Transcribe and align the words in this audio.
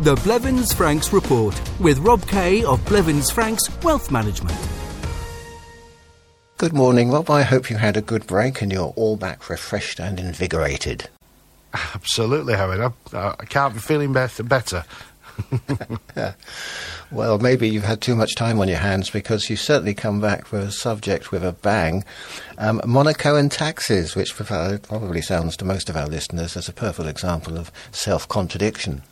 The 0.00 0.16
Blevins 0.16 0.72
Franks 0.72 1.12
Report 1.12 1.54
with 1.78 1.98
Rob 1.98 2.26
Kay 2.26 2.64
of 2.64 2.84
Blevins 2.86 3.30
Franks 3.30 3.62
Wealth 3.84 4.10
Management. 4.10 4.58
Good 6.56 6.72
morning, 6.72 7.10
Rob. 7.10 7.30
I 7.30 7.42
hope 7.42 7.70
you 7.70 7.76
had 7.76 7.96
a 7.96 8.02
good 8.02 8.26
break 8.26 8.62
and 8.62 8.72
you're 8.72 8.94
all 8.96 9.16
back 9.16 9.48
refreshed 9.48 10.00
and 10.00 10.18
invigorated. 10.18 11.08
Absolutely, 11.94 12.54
Howard. 12.54 12.92
I, 13.12 13.34
I 13.38 13.44
can't 13.44 13.74
be 13.74 13.80
feeling 13.80 14.12
better. 14.12 14.42
better. 14.42 14.84
well, 17.12 17.38
maybe 17.38 17.68
you've 17.68 17.84
had 17.84 18.00
too 18.00 18.16
much 18.16 18.34
time 18.34 18.58
on 18.60 18.68
your 18.68 18.78
hands 18.78 19.08
because 19.08 19.48
you 19.48 19.56
certainly 19.56 19.94
come 19.94 20.20
back 20.20 20.46
for 20.46 20.58
a 20.58 20.72
subject 20.72 21.30
with 21.30 21.44
a 21.44 21.52
bang. 21.52 22.02
Um, 22.58 22.80
Monaco 22.84 23.36
and 23.36 23.52
taxes, 23.52 24.16
which 24.16 24.34
probably 24.34 25.22
sounds 25.22 25.56
to 25.58 25.64
most 25.64 25.88
of 25.88 25.96
our 25.96 26.08
listeners 26.08 26.56
as 26.56 26.68
a 26.68 26.72
perfect 26.72 27.08
example 27.08 27.56
of 27.56 27.70
self 27.92 28.26
contradiction. 28.26 29.02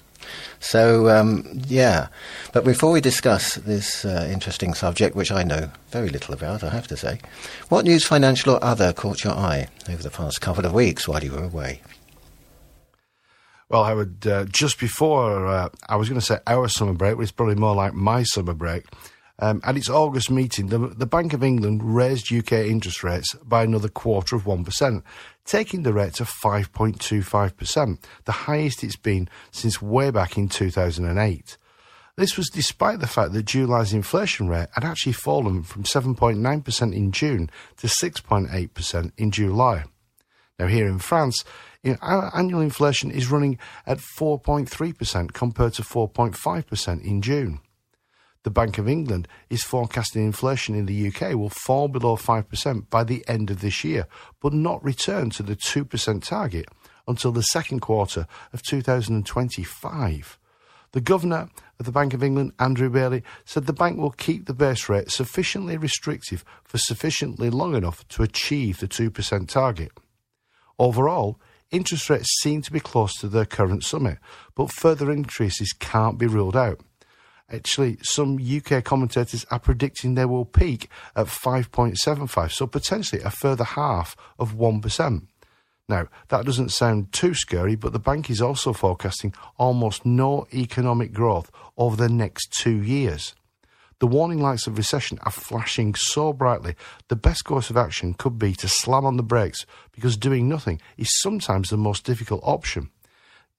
So, 0.60 1.08
um, 1.08 1.46
yeah. 1.66 2.08
But 2.52 2.64
before 2.64 2.93
we 2.93 3.00
discuss 3.00 3.54
this 3.57 4.04
uh, 4.04 4.29
interesting 4.30 4.75
subject, 4.75 5.16
which 5.16 5.32
I 5.32 5.43
know 5.43 5.71
very 5.90 6.08
little 6.08 6.34
about, 6.34 6.62
I 6.62 6.71
have 6.71 6.88
to 6.88 6.96
say, 6.96 7.21
what 7.68 7.84
news, 7.84 8.04
financial 8.04 8.54
or 8.54 8.64
other, 8.64 8.93
caught 8.93 9.24
your 9.24 9.35
eye 9.35 9.68
over 9.88 10.02
the 10.02 10.11
past 10.11 10.40
couple 10.40 10.66
of 10.66 10.72
weeks 10.72 11.08
while 11.08 11.22
you 11.22 11.32
were 11.32 11.44
away? 11.44 11.80
Well, 13.71 13.85
I 13.85 13.94
would 13.94 14.26
uh, 14.26 14.46
just 14.46 14.80
before 14.80 15.46
uh, 15.46 15.68
I 15.88 15.94
was 15.94 16.08
going 16.08 16.21
to 16.21 16.26
say 16.26 16.38
our 16.46 16.68
summer 16.68 16.93
break, 16.93 17.16
but 17.16 17.22
it's 17.22 17.30
probably 17.30 17.54
more 17.54 17.74
like 17.74 17.94
my 17.94 18.24
summer 18.24 18.52
break. 18.52 18.85
Um, 19.43 19.62
at 19.64 19.76
its 19.79 19.89
August 19.89 20.30
meeting, 20.30 20.67
the, 20.67 20.79
the, 20.79 21.07
Bank 21.07 21.32
of 21.32 21.43
England 21.43 21.82
raised 21.82 22.30
UK 22.30 22.53
interest 22.53 23.03
rates 23.03 23.35
by 23.43 23.63
another 23.63 23.89
quarter 23.89 24.36
of 24.36 24.44
1%, 24.44 25.03
taking 25.46 25.82
the 25.82 25.94
rate 25.94 26.14
to 26.14 26.25
5.25%, 26.25 27.99
the 28.26 28.32
highest 28.32 28.85
it's 28.85 28.96
been 28.96 29.30
since 29.50 29.80
way 29.80 30.11
back 30.11 30.36
in 30.36 30.50
2008. 30.50 31.57
This 32.16 32.36
was 32.36 32.50
despite 32.50 33.00
the 33.00 33.06
fact 33.06 33.33
that 33.33 33.46
July's 33.46 33.94
inflation 33.94 34.46
rate 34.46 34.68
had 34.74 34.84
actually 34.84 35.12
fallen 35.12 35.62
from 35.62 35.84
7.9% 35.84 36.94
in 36.94 37.11
June 37.11 37.48
to 37.78 37.86
6.8% 37.86 39.12
in 39.16 39.30
July. 39.30 39.84
Now, 40.58 40.66
here 40.66 40.86
in 40.86 40.98
France, 40.98 41.42
you 41.83 41.92
know, 41.92 41.98
our 42.02 42.30
annual 42.36 42.61
inflation 42.61 43.11
is 43.11 43.30
running 43.30 43.58
at 43.86 44.00
4.3% 44.18 45.33
compared 45.33 45.72
to 45.74 45.83
4.5% 45.83 47.02
in 47.02 47.22
June. 47.22 47.61
The 48.42 48.50
Bank 48.50 48.78
of 48.78 48.88
England 48.88 49.28
is 49.50 49.62
forecasting 49.62 50.24
inflation 50.24 50.74
in 50.74 50.86
the 50.86 51.08
UK 51.08 51.34
will 51.34 51.50
fall 51.50 51.88
below 51.88 52.16
5% 52.16 52.88
by 52.88 53.05
the 53.05 53.22
end 53.28 53.50
of 53.50 53.60
this 53.60 53.84
year, 53.84 54.06
but 54.41 54.55
not 54.55 54.83
return 54.83 55.28
to 55.30 55.42
the 55.42 55.56
2% 55.56 56.24
target 56.24 56.66
until 57.06 57.33
the 57.33 57.42
second 57.42 57.80
quarter 57.80 58.27
of 58.55 58.62
2025. 58.62 60.38
The 60.92 61.00
governor 61.02 61.50
of 61.78 61.84
the 61.84 61.92
Bank 61.92 62.14
of 62.14 62.22
England, 62.22 62.52
Andrew 62.58 62.88
Bailey, 62.88 63.22
said 63.44 63.66
the 63.66 63.74
bank 63.74 63.98
will 63.98 64.11
keep 64.11 64.46
the 64.46 64.55
base 64.55 64.88
rate 64.88 65.11
sufficiently 65.11 65.77
restrictive 65.77 66.42
for 66.64 66.78
sufficiently 66.78 67.50
long 67.50 67.74
enough 67.74 68.08
to 68.08 68.22
achieve 68.22 68.78
the 68.78 68.88
2% 68.88 69.48
target. 69.48 69.92
Overall, 70.78 71.38
interest 71.70 72.08
rates 72.08 72.41
seem 72.41 72.62
to 72.62 72.72
be 72.72 72.80
close 72.80 73.14
to 73.16 73.28
their 73.28 73.44
current 73.44 73.84
summit, 73.84 74.18
but 74.55 74.72
further 74.72 75.12
increases 75.12 75.74
can't 75.78 76.18
be 76.18 76.27
ruled 76.27 76.56
out. 76.56 76.80
Actually, 77.52 77.98
some 78.02 78.38
UK 78.38 78.84
commentators 78.84 79.44
are 79.50 79.58
predicting 79.58 80.14
they 80.14 80.24
will 80.24 80.44
peak 80.44 80.88
at 81.16 81.26
5.75, 81.26 82.52
so 82.52 82.66
potentially 82.66 83.22
a 83.22 83.30
further 83.30 83.64
half 83.64 84.16
of 84.38 84.54
1%. 84.54 85.22
Now, 85.88 86.06
that 86.28 86.44
doesn't 86.44 86.70
sound 86.70 87.12
too 87.12 87.34
scary, 87.34 87.74
but 87.74 87.92
the 87.92 87.98
bank 87.98 88.30
is 88.30 88.40
also 88.40 88.72
forecasting 88.72 89.34
almost 89.58 90.06
no 90.06 90.46
economic 90.54 91.12
growth 91.12 91.50
over 91.76 91.96
the 91.96 92.08
next 92.08 92.52
two 92.52 92.80
years. 92.80 93.34
The 93.98 94.06
warning 94.06 94.40
lights 94.40 94.68
of 94.68 94.78
recession 94.78 95.18
are 95.24 95.32
flashing 95.32 95.96
so 95.96 96.32
brightly, 96.32 96.76
the 97.08 97.16
best 97.16 97.44
course 97.44 97.68
of 97.68 97.77
action 97.77 98.14
could 98.14 98.39
be 98.39 98.55
to 98.55 98.68
slam 98.68 99.05
on 99.05 99.16
the 99.16 99.24
brakes 99.24 99.66
because 99.92 100.16
doing 100.16 100.48
nothing 100.48 100.80
is 100.96 101.20
sometimes 101.20 101.68
the 101.68 101.77
most 101.77 102.05
difficult 102.05 102.40
option 102.44 102.90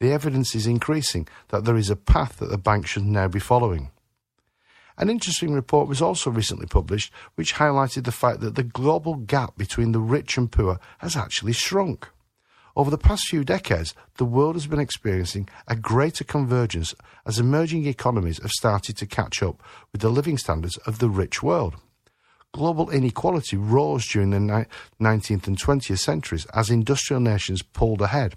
the 0.01 0.11
evidence 0.11 0.55
is 0.55 0.65
increasing 0.65 1.27
that 1.49 1.63
there 1.63 1.77
is 1.77 1.91
a 1.91 1.95
path 1.95 2.37
that 2.37 2.49
the 2.49 2.57
bank 2.57 2.87
should 2.87 3.05
now 3.05 3.27
be 3.27 3.39
following. 3.39 3.91
An 4.97 5.11
interesting 5.11 5.53
report 5.53 5.87
was 5.87 6.01
also 6.01 6.31
recently 6.31 6.65
published 6.65 7.13
which 7.35 7.53
highlighted 7.53 8.05
the 8.05 8.11
fact 8.11 8.39
that 8.39 8.55
the 8.55 8.63
global 8.63 9.13
gap 9.13 9.55
between 9.57 9.91
the 9.91 9.99
rich 9.99 10.39
and 10.39 10.51
poor 10.51 10.79
has 10.97 11.15
actually 11.15 11.53
shrunk. 11.53 12.09
Over 12.75 12.89
the 12.89 12.97
past 12.97 13.27
few 13.27 13.43
decades, 13.43 13.93
the 14.17 14.25
world 14.25 14.55
has 14.55 14.65
been 14.65 14.79
experiencing 14.79 15.47
a 15.67 15.75
greater 15.75 16.23
convergence 16.23 16.95
as 17.27 17.37
emerging 17.37 17.85
economies 17.85 18.41
have 18.41 18.51
started 18.51 18.97
to 18.97 19.05
catch 19.05 19.43
up 19.43 19.61
with 19.91 20.01
the 20.01 20.09
living 20.09 20.39
standards 20.39 20.77
of 20.77 20.97
the 20.97 21.09
rich 21.09 21.43
world. 21.43 21.75
Global 22.53 22.89
inequality 22.89 23.55
rose 23.55 24.07
during 24.07 24.31
the 24.31 24.65
19th 24.99 25.45
and 25.45 25.61
20th 25.61 25.99
centuries 25.99 26.47
as 26.55 26.71
industrial 26.71 27.21
nations 27.21 27.61
pulled 27.61 28.01
ahead 28.01 28.35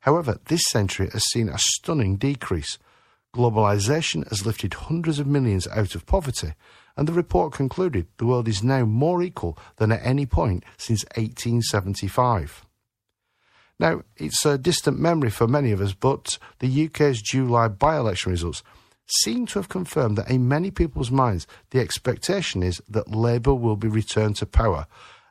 However, 0.00 0.38
this 0.46 0.62
century 0.68 1.08
has 1.12 1.24
seen 1.24 1.48
a 1.48 1.58
stunning 1.58 2.16
decrease. 2.16 2.78
Globalization 3.34 4.28
has 4.28 4.46
lifted 4.46 4.74
hundreds 4.74 5.18
of 5.18 5.26
millions 5.26 5.68
out 5.68 5.94
of 5.94 6.06
poverty, 6.06 6.54
and 6.96 7.06
the 7.06 7.12
report 7.12 7.52
concluded 7.52 8.06
the 8.16 8.26
world 8.26 8.48
is 8.48 8.62
now 8.62 8.84
more 8.84 9.22
equal 9.22 9.58
than 9.76 9.92
at 9.92 10.04
any 10.04 10.26
point 10.26 10.64
since 10.78 11.04
1875. 11.16 12.64
Now, 13.78 14.02
it's 14.16 14.44
a 14.46 14.56
distant 14.56 14.98
memory 14.98 15.30
for 15.30 15.46
many 15.46 15.70
of 15.72 15.82
us, 15.82 15.92
but 15.92 16.38
the 16.60 16.86
UK's 16.86 17.20
July 17.20 17.68
by 17.68 17.96
election 17.96 18.32
results 18.32 18.62
seem 19.06 19.46
to 19.46 19.58
have 19.58 19.68
confirmed 19.68 20.16
that 20.18 20.30
in 20.30 20.48
many 20.48 20.70
people's 20.70 21.10
minds, 21.10 21.46
the 21.70 21.80
expectation 21.80 22.62
is 22.62 22.80
that 22.88 23.14
Labour 23.14 23.54
will 23.54 23.76
be 23.76 23.88
returned 23.88 24.36
to 24.36 24.46
power 24.46 24.86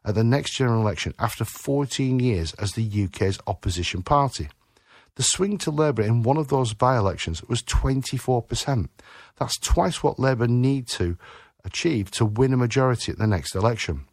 at 0.05 0.15
the 0.15 0.23
next 0.23 0.55
general 0.55 0.81
election 0.81 1.13
after 1.19 1.43
14 1.43 2.19
years 2.19 2.53
as 2.53 2.73
the 2.73 3.03
UK's 3.05 3.39
opposition 3.47 4.03
party. 4.03 4.47
The 5.15 5.23
swing 5.23 5.57
to 5.59 5.71
Labour 5.71 6.03
in 6.03 6.23
one 6.23 6.37
of 6.37 6.49
those 6.49 6.73
by 6.73 6.97
elections 6.97 7.41
was 7.43 7.63
24%. 7.63 8.89
That's 9.37 9.57
twice 9.59 10.03
what 10.03 10.19
Labour 10.19 10.47
need 10.47 10.87
to 10.89 11.17
achieve 11.63 12.11
to 12.11 12.25
win 12.25 12.53
a 12.53 12.57
majority 12.57 13.11
at 13.11 13.17
the 13.17 13.27
next 13.27 13.55
election. 13.55 14.05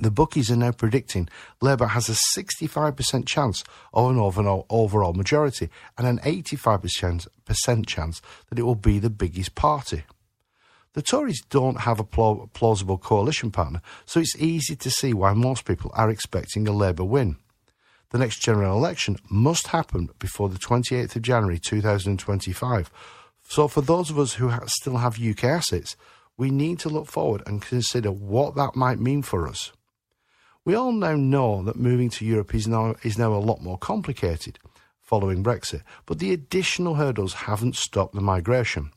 The 0.00 0.10
bookies 0.10 0.50
are 0.50 0.56
now 0.56 0.72
predicting 0.72 1.28
Labour 1.60 1.88
has 1.88 2.08
a 2.08 2.40
65% 2.40 3.26
chance 3.26 3.64
of 3.92 4.10
an 4.10 4.18
overall, 4.18 4.64
overall 4.70 5.12
majority 5.12 5.68
and 5.96 6.06
an 6.06 6.18
85% 6.20 7.86
chance 7.86 8.22
that 8.48 8.58
it 8.58 8.62
will 8.62 8.76
be 8.76 8.98
the 8.98 9.10
biggest 9.10 9.54
party. 9.54 10.04
The 10.94 11.02
Tories 11.02 11.42
don't 11.48 11.80
have 11.80 12.00
a 12.00 12.04
plausible 12.04 12.98
coalition 12.98 13.50
partner, 13.50 13.82
so 14.04 14.20
it's 14.20 14.36
easy 14.36 14.74
to 14.76 14.90
see 14.90 15.12
why 15.12 15.32
most 15.32 15.64
people 15.64 15.90
are 15.94 16.10
expecting 16.10 16.66
a 16.66 16.72
Labour 16.72 17.04
win 17.04 17.36
the 18.10 18.18
next 18.18 18.38
general 18.40 18.76
election 18.76 19.18
must 19.28 19.68
happen 19.68 20.08
before 20.18 20.48
the 20.48 20.58
28th 20.58 21.16
of 21.16 21.22
January 21.22 21.58
2025. 21.58 22.90
So, 23.42 23.68
for 23.68 23.80
those 23.80 24.10
of 24.10 24.18
us 24.18 24.34
who 24.34 24.52
still 24.66 24.98
have 24.98 25.22
UK 25.22 25.44
assets, 25.44 25.96
we 26.36 26.50
need 26.50 26.78
to 26.80 26.88
look 26.88 27.06
forward 27.06 27.42
and 27.46 27.60
consider 27.60 28.10
what 28.10 28.54
that 28.56 28.76
might 28.76 28.98
mean 28.98 29.22
for 29.22 29.48
us. 29.48 29.72
We 30.64 30.74
all 30.74 30.92
now 30.92 31.16
know 31.16 31.62
that 31.64 31.76
moving 31.76 32.10
to 32.10 32.24
Europe 32.24 32.54
is 32.54 32.68
now, 32.68 32.94
is 33.02 33.18
now 33.18 33.32
a 33.32 33.40
lot 33.40 33.62
more 33.62 33.78
complicated 33.78 34.58
following 35.00 35.42
Brexit, 35.42 35.82
but 36.04 36.18
the 36.18 36.32
additional 36.32 36.96
hurdles 36.96 37.32
haven't 37.32 37.76
stopped 37.76 38.14
the 38.14 38.20
migration. 38.20 38.90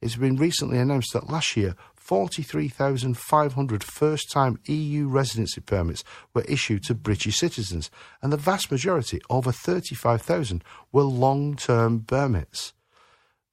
It's 0.00 0.16
been 0.16 0.36
recently 0.36 0.78
announced 0.78 1.12
that 1.12 1.30
last 1.30 1.56
year 1.56 1.76
43,500 1.94 3.82
first 3.82 4.30
time 4.30 4.58
EU 4.66 5.08
residency 5.08 5.62
permits 5.62 6.04
were 6.34 6.42
issued 6.42 6.84
to 6.84 6.94
British 6.94 7.38
citizens, 7.38 7.90
and 8.20 8.30
the 8.30 8.36
vast 8.36 8.70
majority, 8.70 9.22
over 9.30 9.50
35,000, 9.50 10.62
were 10.92 11.02
long 11.02 11.56
term 11.56 12.00
permits. 12.00 12.74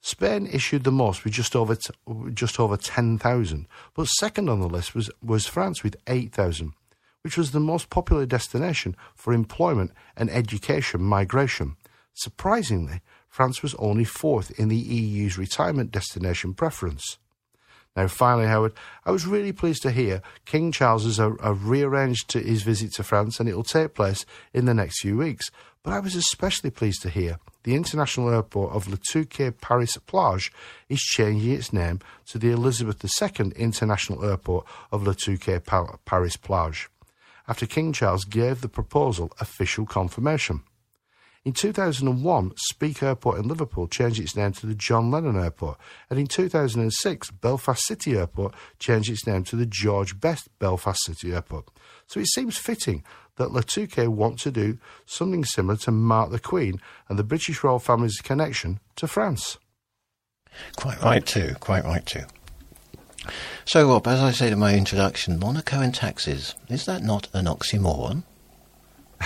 Spain 0.01 0.49
issued 0.51 0.83
the 0.83 0.91
most 0.91 1.23
with 1.23 1.31
just 1.31 1.55
over 1.55 1.75
t- 1.75 1.93
just 2.33 2.59
over 2.59 2.75
10,000, 2.75 3.67
but 3.93 4.07
second 4.07 4.49
on 4.49 4.59
the 4.59 4.67
list 4.67 4.93
was, 4.93 5.09
was 5.23 5.45
France 5.45 5.83
with 5.83 5.95
8,000, 6.07 6.73
which 7.21 7.37
was 7.37 7.51
the 7.51 7.59
most 7.59 7.89
popular 7.89 8.25
destination 8.25 8.95
for 9.15 9.31
employment 9.31 9.91
and 10.17 10.29
education 10.29 11.01
migration. 11.01 11.77
Surprisingly, 12.15 12.99
France 13.31 13.63
was 13.63 13.73
only 13.75 14.03
fourth 14.03 14.51
in 14.59 14.67
the 14.67 14.75
EU's 14.75 15.37
retirement 15.37 15.89
destination 15.89 16.53
preference. 16.53 17.17
Now, 17.95 18.07
finally, 18.07 18.47
Howard, 18.47 18.73
I 19.05 19.11
was 19.11 19.25
really 19.25 19.53
pleased 19.53 19.81
to 19.83 19.91
hear 19.91 20.21
King 20.45 20.73
Charles 20.73 21.05
has 21.05 21.19
rearranged 21.19 22.33
his 22.33 22.61
visit 22.61 22.93
to 22.93 23.03
France 23.03 23.39
and 23.39 23.47
it 23.47 23.55
will 23.55 23.63
take 23.63 23.93
place 23.93 24.25
in 24.53 24.65
the 24.65 24.73
next 24.73 25.01
few 25.01 25.17
weeks. 25.17 25.49
But 25.81 25.93
I 25.93 25.99
was 25.99 26.13
especially 26.13 26.71
pleased 26.71 27.01
to 27.03 27.09
hear 27.09 27.39
the 27.63 27.75
international 27.75 28.29
airport 28.29 28.73
of 28.73 28.89
Le 28.89 28.97
Touquet 28.97 29.59
Paris 29.61 29.95
Plage 29.95 30.51
is 30.89 30.99
changing 30.99 31.51
its 31.51 31.71
name 31.71 31.99
to 32.27 32.37
the 32.37 32.51
Elizabeth 32.51 33.03
II 33.03 33.53
International 33.55 34.25
Airport 34.25 34.65
of 34.91 35.07
Le 35.07 35.15
Touquet 35.15 35.63
Paris 36.05 36.37
Plage, 36.37 36.89
after 37.47 37.65
King 37.65 37.93
Charles 37.93 38.25
gave 38.25 38.61
the 38.61 38.69
proposal 38.69 39.31
official 39.39 39.85
confirmation. 39.85 40.63
In 41.43 41.53
2001, 41.53 42.53
Speke 42.55 43.01
Airport 43.01 43.39
in 43.39 43.47
Liverpool 43.47 43.87
changed 43.87 44.19
its 44.19 44.35
name 44.35 44.51
to 44.51 44.67
the 44.67 44.75
John 44.75 45.09
Lennon 45.09 45.41
Airport, 45.41 45.79
and 46.07 46.19
in 46.19 46.27
2006, 46.27 47.31
Belfast 47.31 47.81
City 47.87 48.15
Airport 48.15 48.53
changed 48.77 49.09
its 49.09 49.25
name 49.25 49.43
to 49.45 49.55
the 49.55 49.65
George 49.65 50.19
Best 50.19 50.49
Belfast 50.59 51.03
City 51.03 51.33
Airport. 51.33 51.69
So 52.05 52.19
it 52.19 52.27
seems 52.27 52.57
fitting 52.57 53.03
that 53.37 53.51
Le 53.51 53.63
Touquet 53.63 54.07
want 54.07 54.37
to 54.41 54.51
do 54.51 54.77
something 55.07 55.43
similar 55.43 55.77
to 55.77 55.89
mark 55.89 56.29
the 56.29 56.39
Queen 56.39 56.79
and 57.09 57.17
the 57.17 57.23
British 57.23 57.63
royal 57.63 57.79
family's 57.79 58.17
connection 58.17 58.79
to 58.97 59.07
France. 59.07 59.57
Quite 60.75 61.01
right, 61.01 61.25
too. 61.25 61.55
Quite 61.59 61.85
right, 61.85 62.05
too. 62.05 62.25
So, 63.65 63.87
Rob, 63.87 64.07
as 64.07 64.19
I 64.19 64.29
said 64.29 64.53
in 64.53 64.59
my 64.59 64.75
introduction, 64.75 65.39
Monaco 65.39 65.79
and 65.79 65.95
taxes, 65.95 66.53
is 66.69 66.85
that 66.85 67.01
not 67.01 67.29
an 67.33 67.45
oxymoron? 67.45 68.25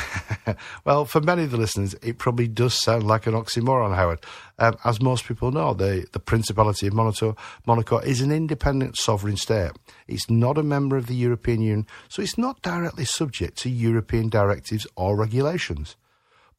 well, 0.85 1.05
for 1.05 1.21
many 1.21 1.43
of 1.43 1.51
the 1.51 1.57
listeners, 1.57 1.93
it 2.01 2.17
probably 2.17 2.47
does 2.47 2.73
sound 2.73 3.03
like 3.03 3.27
an 3.27 3.33
oxymoron, 3.33 3.95
Howard. 3.95 4.19
Um, 4.59 4.77
as 4.83 5.01
most 5.01 5.25
people 5.25 5.51
know, 5.51 5.73
the, 5.73 6.07
the 6.11 6.19
Principality 6.19 6.87
of 6.87 6.93
Monaco, 6.93 7.35
Monaco 7.65 7.99
is 7.99 8.21
an 8.21 8.31
independent 8.31 8.97
sovereign 8.97 9.37
state. 9.37 9.71
It's 10.07 10.29
not 10.29 10.57
a 10.57 10.63
member 10.63 10.97
of 10.97 11.07
the 11.07 11.15
European 11.15 11.61
Union, 11.61 11.87
so 12.09 12.21
it's 12.21 12.37
not 12.37 12.61
directly 12.61 13.05
subject 13.05 13.57
to 13.59 13.69
European 13.69 14.29
directives 14.29 14.87
or 14.95 15.15
regulations. 15.15 15.95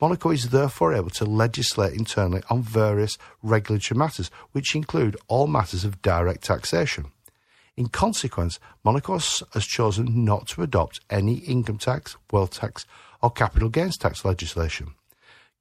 Monaco 0.00 0.30
is 0.30 0.50
therefore 0.50 0.92
able 0.92 1.10
to 1.10 1.24
legislate 1.24 1.94
internally 1.94 2.42
on 2.50 2.62
various 2.62 3.16
regulatory 3.42 3.98
matters, 3.98 4.30
which 4.52 4.74
include 4.74 5.16
all 5.26 5.46
matters 5.46 5.84
of 5.84 6.02
direct 6.02 6.44
taxation. 6.44 7.06
In 7.76 7.88
consequence, 7.88 8.58
Monaco 8.84 9.18
has 9.18 9.66
chosen 9.66 10.24
not 10.24 10.48
to 10.48 10.62
adopt 10.62 11.00
any 11.10 11.34
income 11.36 11.78
tax, 11.78 12.16
wealth 12.32 12.52
tax, 12.52 12.86
or 13.22 13.30
capital 13.30 13.68
gains 13.68 13.98
tax 13.98 14.24
legislation. 14.24 14.94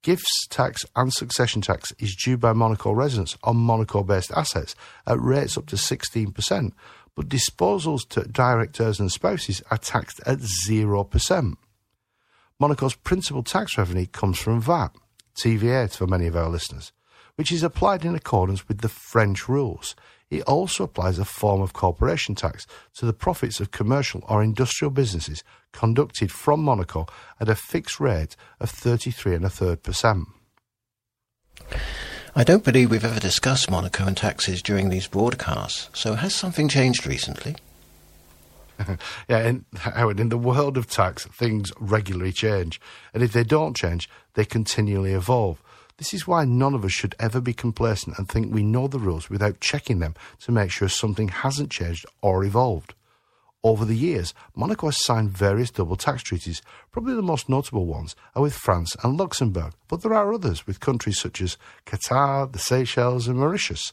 Gifts 0.02 0.46
tax 0.48 0.84
and 0.94 1.12
succession 1.12 1.62
tax 1.62 1.92
is 1.98 2.14
due 2.14 2.36
by 2.36 2.52
Monaco 2.52 2.92
residents 2.92 3.36
on 3.42 3.56
Monaco 3.56 4.02
based 4.02 4.30
assets 4.30 4.74
at 5.06 5.20
rates 5.20 5.58
up 5.58 5.66
to 5.66 5.76
16%, 5.76 6.72
but 7.14 7.28
disposals 7.28 8.08
to 8.10 8.22
directors 8.22 9.00
and 9.00 9.10
spouses 9.10 9.62
are 9.70 9.78
taxed 9.78 10.20
at 10.24 10.38
0%. 10.38 11.56
Monaco's 12.58 12.94
principal 12.94 13.42
tax 13.42 13.76
revenue 13.76 14.06
comes 14.06 14.38
from 14.38 14.60
VAT, 14.60 14.94
TVA 15.38 15.94
for 15.94 16.06
many 16.06 16.26
of 16.26 16.36
our 16.36 16.48
listeners, 16.48 16.92
which 17.34 17.52
is 17.52 17.62
applied 17.62 18.04
in 18.04 18.14
accordance 18.14 18.68
with 18.68 18.78
the 18.78 18.88
French 18.88 19.48
rules. 19.48 19.94
It 20.30 20.42
also 20.42 20.84
applies 20.84 21.18
a 21.18 21.24
form 21.24 21.60
of 21.60 21.72
corporation 21.72 22.34
tax 22.34 22.66
to 22.96 23.06
the 23.06 23.12
profits 23.12 23.60
of 23.60 23.70
commercial 23.70 24.24
or 24.28 24.42
industrial 24.42 24.90
businesses 24.90 25.44
conducted 25.72 26.32
from 26.32 26.62
Monaco 26.62 27.06
at 27.40 27.48
a 27.48 27.54
fixed 27.54 28.00
rate 28.00 28.34
of 28.58 28.70
33 28.70 29.36
and 29.36 29.44
a 29.44 29.50
third 29.50 29.82
percent. 29.82 30.26
I 32.34 32.44
don't 32.44 32.64
believe 32.64 32.90
we've 32.90 33.04
ever 33.04 33.20
discussed 33.20 33.70
Monaco 33.70 34.04
and 34.04 34.16
taxes 34.16 34.62
during 34.62 34.88
these 34.88 35.06
broadcasts, 35.06 35.88
so 35.98 36.14
has 36.14 36.34
something 36.34 36.68
changed 36.68 37.06
recently? 37.06 37.56
yeah, 39.28 39.42
in, 39.42 39.64
Howard, 39.74 40.20
in 40.20 40.28
the 40.28 40.38
world 40.38 40.76
of 40.76 40.86
tax, 40.86 41.24
things 41.26 41.72
regularly 41.80 42.32
change. 42.32 42.80
And 43.14 43.22
if 43.22 43.32
they 43.32 43.44
don't 43.44 43.76
change, 43.76 44.08
they 44.34 44.44
continually 44.44 45.12
evolve. 45.12 45.62
This 45.98 46.12
is 46.12 46.26
why 46.26 46.44
none 46.44 46.74
of 46.74 46.84
us 46.84 46.92
should 46.92 47.14
ever 47.18 47.40
be 47.40 47.54
complacent 47.54 48.18
and 48.18 48.28
think 48.28 48.52
we 48.52 48.62
know 48.62 48.86
the 48.86 48.98
rules 48.98 49.30
without 49.30 49.60
checking 49.60 49.98
them 49.98 50.14
to 50.40 50.52
make 50.52 50.70
sure 50.70 50.88
something 50.88 51.28
hasn't 51.28 51.70
changed 51.70 52.04
or 52.20 52.44
evolved. 52.44 52.94
Over 53.64 53.84
the 53.84 53.96
years, 53.96 54.34
Monaco 54.54 54.88
has 54.88 55.04
signed 55.04 55.30
various 55.30 55.70
double 55.70 55.96
tax 55.96 56.22
treaties. 56.22 56.60
Probably 56.92 57.14
the 57.14 57.22
most 57.22 57.48
notable 57.48 57.86
ones 57.86 58.14
are 58.34 58.42
with 58.42 58.54
France 58.54 58.94
and 59.02 59.18
Luxembourg, 59.18 59.72
but 59.88 60.02
there 60.02 60.14
are 60.14 60.32
others 60.32 60.66
with 60.66 60.80
countries 60.80 61.18
such 61.18 61.40
as 61.40 61.56
Qatar, 61.86 62.52
the 62.52 62.58
Seychelles, 62.58 63.26
and 63.26 63.38
Mauritius. 63.38 63.92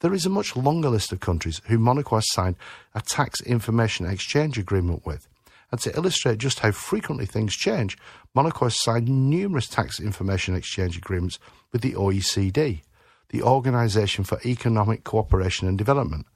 There 0.00 0.14
is 0.14 0.26
a 0.26 0.30
much 0.30 0.56
longer 0.56 0.88
list 0.88 1.12
of 1.12 1.20
countries 1.20 1.60
who 1.66 1.78
Monaco 1.78 2.16
has 2.16 2.32
signed 2.32 2.56
a 2.94 3.02
tax 3.02 3.40
information 3.42 4.06
exchange 4.06 4.58
agreement 4.58 5.06
with. 5.06 5.28
And 5.74 5.80
to 5.80 5.96
illustrate 5.96 6.38
just 6.38 6.60
how 6.60 6.70
frequently 6.70 7.26
things 7.26 7.52
change, 7.52 7.98
Monaco 8.32 8.66
has 8.66 8.80
signed 8.80 9.08
numerous 9.08 9.66
tax 9.66 9.98
information 9.98 10.54
exchange 10.54 10.96
agreements 10.96 11.40
with 11.72 11.82
the 11.82 11.94
OECD, 11.94 12.82
the 13.30 13.42
Organisation 13.42 14.22
for 14.22 14.38
Economic 14.46 15.02
Cooperation 15.02 15.66
and 15.66 15.76
Development. 15.76 16.26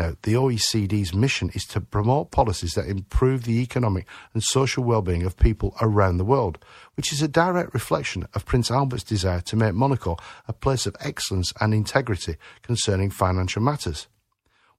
Now, 0.00 0.14
the 0.24 0.34
OECD's 0.34 1.14
mission 1.14 1.50
is 1.54 1.64
to 1.66 1.80
promote 1.80 2.32
policies 2.32 2.72
that 2.72 2.88
improve 2.88 3.44
the 3.44 3.62
economic 3.62 4.08
and 4.34 4.42
social 4.42 4.82
well-being 4.82 5.22
of 5.22 5.36
people 5.36 5.76
around 5.80 6.16
the 6.16 6.24
world, 6.24 6.58
which 6.96 7.12
is 7.12 7.22
a 7.22 7.28
direct 7.28 7.74
reflection 7.74 8.26
of 8.34 8.46
Prince 8.46 8.68
Albert's 8.68 9.04
desire 9.04 9.42
to 9.42 9.54
make 9.54 9.74
Monaco 9.74 10.16
a 10.48 10.52
place 10.52 10.86
of 10.86 10.96
excellence 10.98 11.52
and 11.60 11.72
integrity 11.72 12.34
concerning 12.62 13.10
financial 13.10 13.62
matters. 13.62 14.08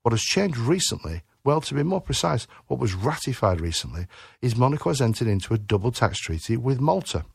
What 0.01 0.11
has 0.11 0.21
changed 0.21 0.57
recently 0.57 1.21
well, 1.43 1.61
to 1.61 1.73
be 1.73 1.83
more 1.83 2.01
precise, 2.01 2.47
what 2.67 2.79
was 2.79 2.93
ratified 2.93 3.59
recently 3.59 4.07
is 4.41 4.55
Monaco 4.55 4.89
has 4.89 5.01
entered 5.01 5.27
into 5.27 5.53
a 5.53 5.57
double 5.57 5.91
tax 5.91 6.19
treaty 6.19 6.57
with 6.57 6.79
Malta. 6.79 7.25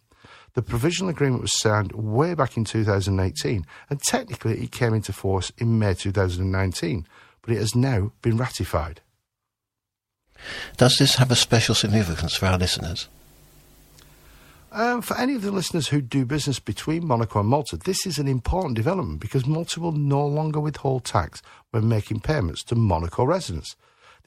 The 0.54 0.62
provisional 0.62 1.10
agreement 1.10 1.42
was 1.42 1.58
signed 1.58 1.92
way 1.92 2.34
back 2.34 2.56
in 2.56 2.64
2018, 2.64 3.66
and 3.90 4.02
technically 4.02 4.60
it 4.60 4.72
came 4.72 4.94
into 4.94 5.12
force 5.12 5.52
in 5.58 5.78
May 5.78 5.94
2019, 5.94 7.06
but 7.42 7.52
it 7.52 7.58
has 7.58 7.74
now 7.74 8.12
been 8.22 8.38
ratified. 8.38 9.00
Does 10.76 10.96
this 10.98 11.16
have 11.16 11.30
a 11.30 11.36
special 11.36 11.74
significance 11.74 12.34
for 12.34 12.46
our 12.46 12.58
listeners? 12.58 13.08
Um, 14.70 15.00
for 15.00 15.16
any 15.16 15.34
of 15.34 15.42
the 15.42 15.50
listeners 15.50 15.88
who 15.88 16.00
do 16.00 16.24
business 16.24 16.58
between 16.58 17.06
Monaco 17.06 17.40
and 17.40 17.48
Malta, 17.48 17.76
this 17.76 18.06
is 18.06 18.18
an 18.18 18.28
important 18.28 18.74
development 18.74 19.20
because 19.20 19.46
Malta 19.46 19.80
will 19.80 19.92
no 19.92 20.24
longer 20.26 20.60
withhold 20.60 21.04
tax 21.04 21.42
when 21.70 21.88
making 21.88 22.20
payments 22.20 22.62
to 22.64 22.74
Monaco 22.74 23.24
residents. 23.24 23.76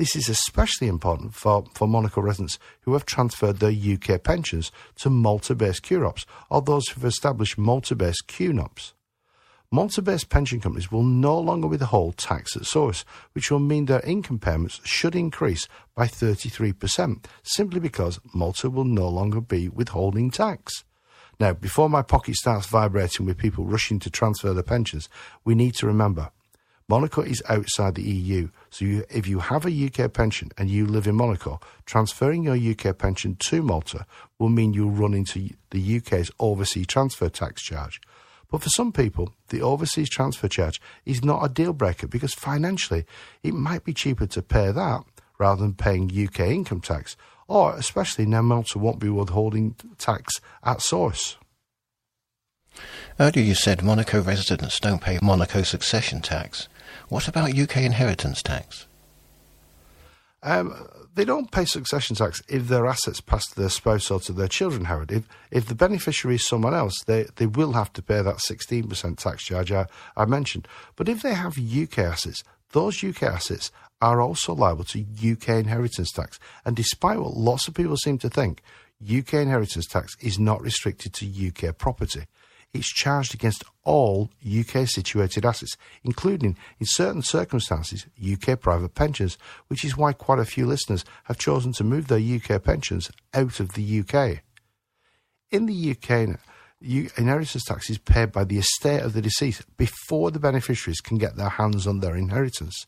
This 0.01 0.15
is 0.15 0.29
especially 0.29 0.87
important 0.87 1.35
for, 1.35 1.63
for 1.75 1.87
Monaco 1.87 2.21
residents 2.21 2.57
who 2.79 2.93
have 2.93 3.05
transferred 3.05 3.59
their 3.59 3.69
UK 3.69 4.23
pensions 4.23 4.71
to 4.95 5.11
Malta 5.11 5.53
based 5.53 5.83
QROPs 5.83 6.25
or 6.49 6.63
those 6.63 6.87
who 6.87 7.01
have 7.01 7.07
established 7.07 7.59
Malta 7.59 7.95
based 7.95 8.27
QNUPs. 8.27 8.93
Malta 9.71 10.01
based 10.01 10.29
pension 10.29 10.59
companies 10.59 10.91
will 10.91 11.03
no 11.03 11.37
longer 11.37 11.67
withhold 11.67 12.17
tax 12.17 12.57
at 12.57 12.65
source, 12.65 13.05
which 13.33 13.51
will 13.51 13.59
mean 13.59 13.85
their 13.85 13.99
income 13.99 14.39
payments 14.39 14.81
should 14.83 15.15
increase 15.15 15.67
by 15.95 16.07
33%, 16.07 17.23
simply 17.43 17.79
because 17.79 18.19
Malta 18.33 18.71
will 18.71 18.85
no 18.85 19.07
longer 19.07 19.39
be 19.39 19.69
withholding 19.69 20.31
tax. 20.31 20.83
Now, 21.39 21.53
before 21.53 21.91
my 21.91 22.01
pocket 22.01 22.37
starts 22.37 22.65
vibrating 22.65 23.27
with 23.27 23.37
people 23.37 23.65
rushing 23.65 23.99
to 23.99 24.09
transfer 24.09 24.51
their 24.51 24.63
pensions, 24.63 25.09
we 25.45 25.53
need 25.53 25.75
to 25.75 25.85
remember 25.85 26.31
Monaco 26.91 27.21
is 27.21 27.41
outside 27.47 27.95
the 27.95 28.03
EU, 28.03 28.49
so 28.69 28.83
you, 28.83 29.05
if 29.09 29.25
you 29.25 29.39
have 29.39 29.65
a 29.65 29.85
UK 29.85 30.11
pension 30.11 30.51
and 30.57 30.69
you 30.69 30.85
live 30.85 31.07
in 31.07 31.15
Monaco, 31.15 31.61
transferring 31.85 32.43
your 32.43 32.57
UK 32.57 32.97
pension 32.97 33.37
to 33.39 33.61
Malta 33.63 34.05
will 34.37 34.49
mean 34.49 34.73
you'll 34.73 34.91
run 34.91 35.13
into 35.13 35.51
the 35.69 35.97
UK's 35.97 36.29
overseas 36.37 36.87
transfer 36.87 37.29
tax 37.29 37.61
charge. 37.61 38.01
But 38.49 38.61
for 38.61 38.67
some 38.67 38.91
people, 38.91 39.33
the 39.47 39.61
overseas 39.61 40.09
transfer 40.09 40.49
charge 40.49 40.81
is 41.05 41.23
not 41.23 41.45
a 41.45 41.47
deal 41.47 41.71
breaker 41.71 42.07
because 42.07 42.33
financially 42.33 43.05
it 43.41 43.53
might 43.53 43.85
be 43.85 43.93
cheaper 43.93 44.27
to 44.27 44.41
pay 44.41 44.69
that 44.73 45.05
rather 45.39 45.61
than 45.61 45.75
paying 45.75 46.11
UK 46.11 46.41
income 46.41 46.81
tax, 46.81 47.15
or 47.47 47.73
especially 47.77 48.25
now 48.25 48.41
Malta 48.41 48.77
won't 48.77 48.99
be 48.99 49.07
withholding 49.07 49.75
tax 49.97 50.41
at 50.61 50.81
source. 50.81 51.37
Earlier 53.17 53.45
you 53.45 53.55
said 53.55 53.81
Monaco 53.81 54.21
residents 54.21 54.77
don't 54.81 55.01
pay 55.01 55.19
Monaco 55.21 55.61
succession 55.61 56.19
tax. 56.19 56.67
What 57.11 57.27
about 57.27 57.59
UK 57.59 57.75
inheritance 57.75 58.41
tax? 58.41 58.87
Um, 60.41 60.87
they 61.13 61.25
don't 61.25 61.51
pay 61.51 61.65
succession 61.65 62.15
tax 62.15 62.41
if 62.47 62.69
their 62.69 62.87
assets 62.87 63.19
pass 63.19 63.45
to 63.47 63.59
their 63.59 63.69
spouse 63.69 64.09
or 64.09 64.21
to 64.21 64.31
their 64.31 64.47
children, 64.47 64.85
Howard. 64.85 65.11
If, 65.11 65.27
if 65.51 65.65
the 65.65 65.75
beneficiary 65.75 66.35
is 66.35 66.47
someone 66.47 66.73
else, 66.73 67.03
they, 67.03 67.25
they 67.35 67.47
will 67.47 67.73
have 67.73 67.91
to 67.93 68.01
pay 68.01 68.21
that 68.21 68.37
16% 68.37 69.17
tax 69.17 69.43
charge 69.43 69.73
I, 69.73 69.87
I 70.15 70.23
mentioned. 70.23 70.69
But 70.95 71.09
if 71.09 71.21
they 71.21 71.33
have 71.33 71.57
UK 71.57 71.97
assets, 71.99 72.45
those 72.71 73.03
UK 73.03 73.23
assets 73.23 73.73
are 74.01 74.21
also 74.21 74.55
liable 74.55 74.85
to 74.85 75.01
UK 75.01 75.49
inheritance 75.49 76.13
tax. 76.13 76.39
And 76.63 76.77
despite 76.77 77.19
what 77.19 77.35
lots 77.35 77.67
of 77.67 77.73
people 77.73 77.97
seem 77.97 78.19
to 78.19 78.29
think, 78.29 78.63
UK 79.03 79.33
inheritance 79.33 79.85
tax 79.85 80.15
is 80.21 80.39
not 80.39 80.61
restricted 80.61 81.11
to 81.15 81.27
UK 81.49 81.77
property 81.77 82.27
it's 82.73 82.91
charged 82.91 83.33
against 83.33 83.63
all 83.83 84.29
UK 84.45 84.87
situated 84.87 85.45
assets, 85.45 85.75
including, 86.03 86.57
in 86.79 86.85
certain 86.85 87.21
circumstances, 87.21 88.05
UK 88.21 88.59
private 88.59 88.95
pensions, 88.95 89.37
which 89.67 89.83
is 89.83 89.97
why 89.97 90.13
quite 90.13 90.39
a 90.39 90.45
few 90.45 90.65
listeners 90.65 91.03
have 91.25 91.37
chosen 91.37 91.73
to 91.73 91.83
move 91.83 92.07
their 92.07 92.19
UK 92.19 92.63
pensions 92.63 93.11
out 93.33 93.59
of 93.59 93.73
the 93.73 93.99
UK. 93.99 94.43
In 95.49 95.65
the 95.65 95.91
UK, 95.91 96.39
inheritance 96.81 97.65
tax 97.65 97.89
is 97.89 97.97
paid 97.97 98.31
by 98.31 98.45
the 98.45 98.57
estate 98.57 99.01
of 99.01 99.13
the 99.13 99.21
deceased 99.21 99.65
before 99.77 100.31
the 100.31 100.39
beneficiaries 100.39 101.01
can 101.01 101.17
get 101.17 101.35
their 101.35 101.49
hands 101.49 101.85
on 101.85 101.99
their 101.99 102.15
inheritance. 102.15 102.85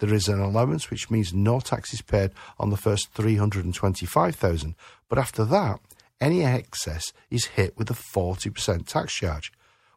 There 0.00 0.12
is 0.12 0.28
an 0.28 0.40
allowance 0.40 0.90
which 0.90 1.10
means 1.10 1.32
no 1.32 1.60
tax 1.60 1.94
is 1.94 2.02
paid 2.02 2.32
on 2.58 2.70
the 2.70 2.76
first 2.76 3.12
325,000, 3.12 4.74
but 5.08 5.18
after 5.18 5.44
that 5.46 5.80
any 6.20 6.44
excess 6.44 7.12
is 7.30 7.46
hit 7.46 7.76
with 7.76 7.90
a 7.90 7.94
40% 7.94 8.86
tax 8.86 9.14
charge. 9.14 9.52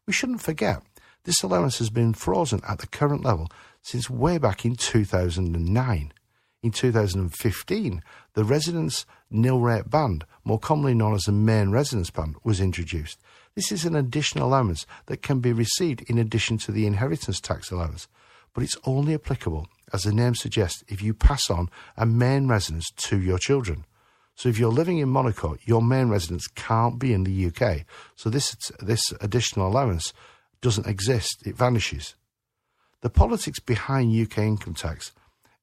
We 0.06 0.14
shouldn't 0.14 0.42
forget, 0.42 0.82
this 1.24 1.44
allowance 1.44 1.80
has 1.80 1.90
been 1.90 2.14
frozen 2.14 2.62
at 2.68 2.80
the 2.80 2.88
current 2.88 3.24
level 3.24 3.50
since 3.82 4.10
way 4.10 4.38
back 4.38 4.66
in 4.66 4.76
2009. 4.76 6.14
In 6.64 6.72
2015, 6.72 8.04
the 8.34 8.44
residence 8.44 9.06
nil 9.30 9.60
rate 9.60 9.90
band, 9.90 10.26
more 10.44 10.60
commonly 10.60 10.94
known 10.94 11.14
as 11.14 11.24
the 11.24 11.32
main 11.32 11.70
residence 11.70 12.10
band, 12.10 12.36
was 12.44 12.60
introduced. 12.60 13.20
This 13.56 13.72
is 13.72 13.86
an 13.86 13.96
additional 13.96 14.48
allowance 14.48 14.86
that 15.06 15.22
can 15.22 15.40
be 15.40 15.54
received 15.54 16.02
in 16.10 16.18
addition 16.18 16.58
to 16.60 16.72
the 16.72 16.86
inheritance 16.88 17.40
tax 17.40 17.72
allowance, 17.72 18.08
but 18.54 18.64
it's 18.64 18.78
only 18.86 19.14
applicable, 19.14 19.68
as 19.94 20.04
the 20.04 20.14
name 20.14 20.36
suggests, 20.36 20.84
if 20.88 21.02
you 21.02 21.14
pass 21.14 21.50
on 21.50 21.70
a 21.96 22.06
main 22.06 22.48
residence 22.48 22.90
to 22.98 23.20
your 23.20 23.38
children. 23.38 23.86
So 24.38 24.50
if 24.50 24.60
you're 24.60 24.72
living 24.72 25.00
in 25.00 25.10
Monaco, 25.10 25.58
your 25.66 25.82
main 25.82 26.10
residence 26.10 26.46
can't 26.48 27.00
be 27.00 27.12
in 27.12 27.24
the 27.24 27.48
UK. 27.48 27.86
So 28.16 28.30
this 28.30 28.56
this 28.80 29.02
additional 29.20 29.68
allowance 29.68 30.14
doesn't 30.62 30.86
exist; 30.86 31.42
it 31.46 31.58
vanishes. 31.58 32.14
The 33.02 33.10
politics 33.10 33.60
behind 33.60 34.16
UK 34.16 34.38
income 34.40 34.76
tax, 34.76 35.12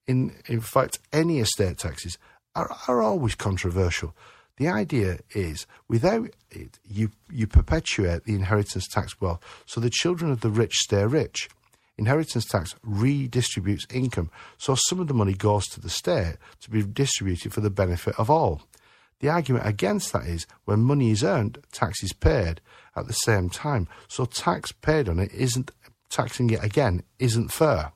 in 0.08 0.34
in 0.46 0.60
fact, 0.60 0.98
any 1.12 1.38
estate 1.38 1.78
taxes, 1.78 2.18
are, 2.56 2.68
are 2.88 3.00
always 3.00 3.36
controversial. 3.36 4.12
The 4.56 4.68
idea 4.68 5.20
is, 5.36 5.68
without 5.88 6.30
it, 6.50 6.80
you 6.84 7.12
you 7.30 7.46
perpetuate 7.46 8.24
the 8.24 8.34
inheritance 8.34 8.88
tax 8.88 9.20
wealth, 9.20 9.40
so 9.66 9.80
the 9.80 9.88
children 9.88 10.32
of 10.32 10.40
the 10.40 10.50
rich 10.50 10.74
stay 10.78 11.06
rich. 11.06 11.48
Inheritance 11.96 12.44
tax 12.44 12.74
redistributes 12.84 13.92
income, 13.92 14.30
so 14.58 14.74
some 14.74 14.98
of 14.98 15.06
the 15.06 15.14
money 15.14 15.34
goes 15.34 15.66
to 15.68 15.80
the 15.80 15.90
state 15.90 16.36
to 16.60 16.70
be 16.70 16.82
distributed 16.82 17.52
for 17.52 17.60
the 17.60 17.70
benefit 17.70 18.14
of 18.18 18.28
all. 18.28 18.62
The 19.20 19.28
argument 19.28 19.66
against 19.66 20.12
that 20.12 20.26
is 20.26 20.46
when 20.64 20.80
money 20.80 21.10
is 21.10 21.22
earned, 21.22 21.58
tax 21.72 22.02
is 22.02 22.12
paid 22.12 22.60
at 22.96 23.06
the 23.06 23.12
same 23.12 23.48
time, 23.48 23.88
so 24.08 24.24
tax 24.24 24.72
paid 24.72 25.08
on 25.08 25.18
it 25.18 25.32
isn't 25.32 25.70
taxing 26.10 26.50
it 26.50 26.62
again 26.62 27.02
isn't 27.18 27.52
fair. 27.52 27.92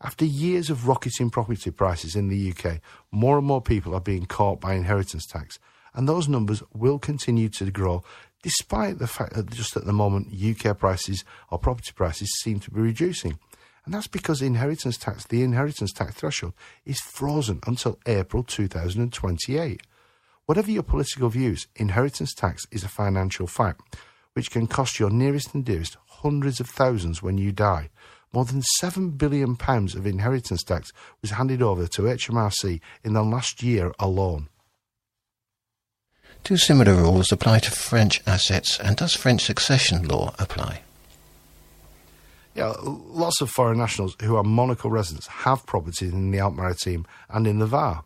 After 0.00 0.24
years 0.24 0.68
of 0.68 0.88
rocketing 0.88 1.30
property 1.30 1.70
prices 1.70 2.16
in 2.16 2.28
the 2.28 2.52
UK, 2.52 2.80
more 3.12 3.38
and 3.38 3.46
more 3.46 3.62
people 3.62 3.94
are 3.94 4.00
being 4.00 4.26
caught 4.26 4.60
by 4.60 4.74
inheritance 4.74 5.26
tax, 5.26 5.60
and 5.94 6.08
those 6.08 6.28
numbers 6.28 6.62
will 6.72 6.98
continue 6.98 7.48
to 7.50 7.70
grow 7.70 8.02
despite 8.42 8.98
the 8.98 9.06
fact 9.06 9.34
that 9.34 9.50
just 9.50 9.76
at 9.76 9.84
the 9.84 9.92
moment 9.92 10.34
UK 10.34 10.76
prices 10.78 11.24
or 11.50 11.58
property 11.58 11.92
prices 11.94 12.30
seem 12.40 12.60
to 12.60 12.70
be 12.70 12.80
reducing. 12.80 13.38
And 13.84 13.94
that's 13.94 14.06
because 14.06 14.42
inheritance 14.42 14.96
tax, 14.96 15.26
the 15.26 15.42
inheritance 15.42 15.92
tax 15.92 16.14
threshold, 16.14 16.54
is 16.84 17.00
frozen 17.00 17.60
until 17.66 17.98
April 18.06 18.42
2028. 18.44 19.82
Whatever 20.46 20.70
your 20.70 20.82
political 20.82 21.28
views, 21.28 21.66
inheritance 21.76 22.34
tax 22.34 22.66
is 22.70 22.84
a 22.84 22.88
financial 22.88 23.46
fact 23.46 23.96
which 24.34 24.50
can 24.50 24.66
cost 24.66 24.98
your 24.98 25.10
nearest 25.10 25.54
and 25.54 25.64
dearest 25.64 25.96
hundreds 26.06 26.60
of 26.60 26.68
thousands 26.68 27.22
when 27.22 27.38
you 27.38 27.52
die. 27.52 27.90
More 28.32 28.44
than 28.44 28.62
£7 28.82 29.18
billion 29.18 29.56
of 29.60 30.06
inheritance 30.06 30.62
tax 30.62 30.92
was 31.20 31.32
handed 31.32 31.60
over 31.60 31.86
to 31.86 32.02
HMRC 32.02 32.80
in 33.04 33.12
the 33.12 33.22
last 33.22 33.62
year 33.62 33.92
alone. 33.98 34.48
Do 36.44 36.56
similar 36.56 36.94
rules 36.94 37.30
apply 37.30 37.60
to 37.60 37.70
French 37.70 38.20
assets, 38.26 38.80
and 38.80 38.96
does 38.96 39.14
French 39.14 39.44
succession 39.44 40.08
law 40.08 40.34
apply? 40.40 40.82
Yeah, 42.56 42.74
lots 42.82 43.40
of 43.40 43.48
foreign 43.48 43.78
nationals 43.78 44.16
who 44.20 44.34
are 44.34 44.42
Monaco 44.42 44.88
residents 44.88 45.28
have 45.28 45.64
properties 45.66 46.12
in 46.12 46.32
the 46.32 46.40
Alpes 46.40 46.56
Maritimes 46.56 47.06
and 47.30 47.46
in 47.46 47.60
the 47.60 47.66
Var. 47.66 48.02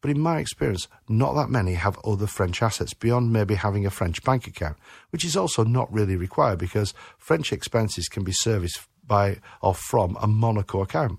But 0.00 0.12
in 0.12 0.20
my 0.20 0.38
experience, 0.38 0.86
not 1.08 1.34
that 1.34 1.50
many 1.50 1.74
have 1.74 1.98
other 2.04 2.28
French 2.28 2.62
assets 2.62 2.94
beyond 2.94 3.32
maybe 3.32 3.56
having 3.56 3.84
a 3.84 3.90
French 3.90 4.22
bank 4.22 4.46
account, 4.46 4.76
which 5.10 5.24
is 5.24 5.36
also 5.36 5.64
not 5.64 5.92
really 5.92 6.16
required 6.16 6.60
because 6.60 6.94
French 7.18 7.52
expenses 7.52 8.08
can 8.08 8.22
be 8.22 8.32
serviced 8.32 8.86
by 9.04 9.38
or 9.60 9.74
from 9.74 10.16
a 10.20 10.28
Monaco 10.28 10.80
account. 10.80 11.18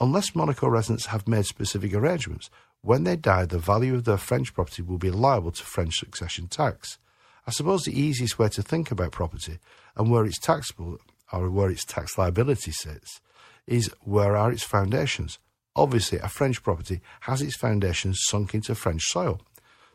Unless 0.00 0.34
Monaco 0.34 0.66
residents 0.66 1.06
have 1.06 1.28
made 1.28 1.44
specific 1.44 1.92
arrangements, 1.92 2.48
when 2.82 3.04
they 3.04 3.16
die, 3.16 3.44
the 3.44 3.58
value 3.58 3.94
of 3.94 4.04
their 4.04 4.16
French 4.16 4.54
property 4.54 4.82
will 4.82 4.98
be 4.98 5.10
liable 5.10 5.52
to 5.52 5.62
French 5.62 5.98
succession 5.98 6.48
tax. 6.48 6.98
I 7.46 7.50
suppose 7.50 7.82
the 7.82 7.98
easiest 7.98 8.38
way 8.38 8.48
to 8.50 8.62
think 8.62 8.90
about 8.90 9.12
property 9.12 9.58
and 9.96 10.10
where 10.10 10.24
it's 10.24 10.38
taxable 10.38 10.98
or 11.32 11.50
where 11.50 11.70
its 11.70 11.84
tax 11.84 12.16
liability 12.16 12.72
sits 12.72 13.20
is 13.66 13.90
where 14.02 14.36
are 14.36 14.52
its 14.52 14.62
foundations. 14.62 15.38
Obviously, 15.76 16.18
a 16.18 16.28
French 16.28 16.62
property 16.62 17.00
has 17.20 17.42
its 17.42 17.56
foundations 17.56 18.20
sunk 18.28 18.54
into 18.54 18.74
French 18.74 19.02
soil. 19.04 19.40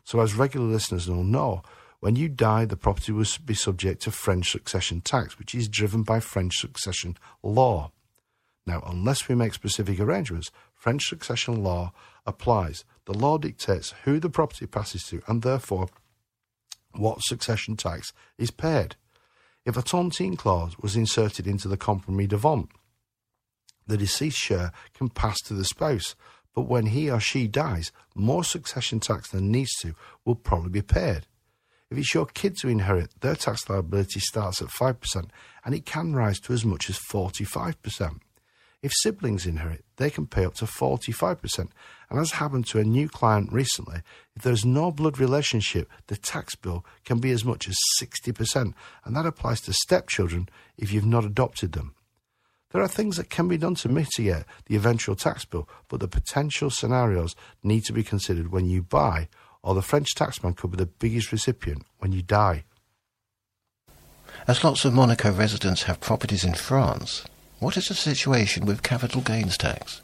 So, 0.04 0.20
as 0.20 0.34
regular 0.34 0.66
listeners 0.66 1.08
will 1.08 1.24
know, 1.24 1.62
when 2.00 2.16
you 2.16 2.28
die, 2.28 2.64
the 2.64 2.76
property 2.76 3.12
will 3.12 3.26
be 3.44 3.54
subject 3.54 4.02
to 4.02 4.10
French 4.10 4.50
succession 4.50 5.00
tax, 5.00 5.38
which 5.38 5.54
is 5.54 5.68
driven 5.68 6.02
by 6.02 6.20
French 6.20 6.56
succession 6.56 7.16
law. 7.42 7.90
Now, 8.66 8.82
unless 8.86 9.28
we 9.28 9.34
make 9.34 9.54
specific 9.54 10.00
arrangements, 10.00 10.50
French 10.74 11.08
succession 11.08 11.62
law 11.62 11.92
applies. 12.26 12.84
The 13.04 13.16
law 13.16 13.38
dictates 13.38 13.94
who 14.04 14.18
the 14.18 14.28
property 14.28 14.66
passes 14.66 15.04
to 15.04 15.22
and 15.28 15.42
therefore 15.42 15.88
what 16.92 17.22
succession 17.22 17.76
tax 17.76 18.12
is 18.36 18.50
paid. 18.50 18.96
If 19.64 19.76
a 19.76 19.82
tontine 19.82 20.36
clause 20.36 20.78
was 20.78 20.96
inserted 20.96 21.46
into 21.46 21.68
the 21.68 21.76
compromis 21.76 22.28
de 22.28 22.36
vente, 22.36 22.70
the 23.86 23.96
deceased 23.96 24.38
share 24.38 24.72
can 24.94 25.08
pass 25.08 25.38
to 25.42 25.54
the 25.54 25.64
spouse, 25.64 26.16
but 26.54 26.62
when 26.62 26.86
he 26.86 27.10
or 27.10 27.20
she 27.20 27.46
dies, 27.46 27.92
more 28.14 28.42
succession 28.42 28.98
tax 28.98 29.30
than 29.30 29.52
needs 29.52 29.70
to 29.82 29.94
will 30.24 30.34
probably 30.34 30.70
be 30.70 30.82
paid. 30.82 31.26
If 31.90 31.98
it's 31.98 32.14
your 32.14 32.26
kids 32.26 32.62
who 32.62 32.68
inherit, 32.68 33.20
their 33.20 33.36
tax 33.36 33.68
liability 33.68 34.18
starts 34.18 34.60
at 34.60 34.68
5% 34.68 35.28
and 35.64 35.74
it 35.74 35.86
can 35.86 36.14
rise 36.14 36.40
to 36.40 36.52
as 36.52 36.64
much 36.64 36.90
as 36.90 36.98
45%. 36.98 38.20
If 38.86 38.92
siblings 38.92 39.46
inherit, 39.46 39.84
they 39.96 40.10
can 40.10 40.28
pay 40.28 40.44
up 40.44 40.54
to 40.54 40.64
45%. 40.64 41.70
And 42.08 42.20
as 42.20 42.30
happened 42.30 42.68
to 42.68 42.78
a 42.78 42.84
new 42.84 43.08
client 43.08 43.52
recently, 43.52 44.02
if 44.36 44.42
there's 44.42 44.64
no 44.64 44.92
blood 44.92 45.18
relationship, 45.18 45.90
the 46.06 46.16
tax 46.16 46.54
bill 46.54 46.84
can 47.04 47.18
be 47.18 47.32
as 47.32 47.44
much 47.44 47.68
as 47.68 47.76
60%. 48.00 48.74
And 49.04 49.16
that 49.16 49.26
applies 49.26 49.60
to 49.62 49.72
stepchildren 49.72 50.48
if 50.78 50.92
you've 50.92 51.04
not 51.04 51.24
adopted 51.24 51.72
them. 51.72 51.96
There 52.70 52.80
are 52.80 52.86
things 52.86 53.16
that 53.16 53.28
can 53.28 53.48
be 53.48 53.56
done 53.56 53.74
to 53.74 53.88
mitigate 53.88 54.44
the 54.66 54.76
eventual 54.76 55.16
tax 55.16 55.44
bill, 55.44 55.68
but 55.88 55.98
the 55.98 56.06
potential 56.06 56.70
scenarios 56.70 57.34
need 57.64 57.84
to 57.86 57.92
be 57.92 58.04
considered 58.04 58.52
when 58.52 58.66
you 58.66 58.82
buy, 58.82 59.26
or 59.64 59.74
the 59.74 59.82
French 59.82 60.14
taxman 60.14 60.54
could 60.54 60.70
be 60.70 60.76
the 60.76 60.86
biggest 60.86 61.32
recipient 61.32 61.84
when 61.98 62.12
you 62.12 62.22
die. 62.22 62.62
As 64.46 64.62
lots 64.62 64.84
of 64.84 64.94
Monaco 64.94 65.32
residents 65.32 65.82
have 65.84 65.98
properties 65.98 66.44
in 66.44 66.54
France, 66.54 67.24
what 67.58 67.76
is 67.76 67.86
the 67.86 67.94
situation 67.94 68.66
with 68.66 68.82
capital 68.82 69.22
gains 69.22 69.56
tax? 69.56 70.02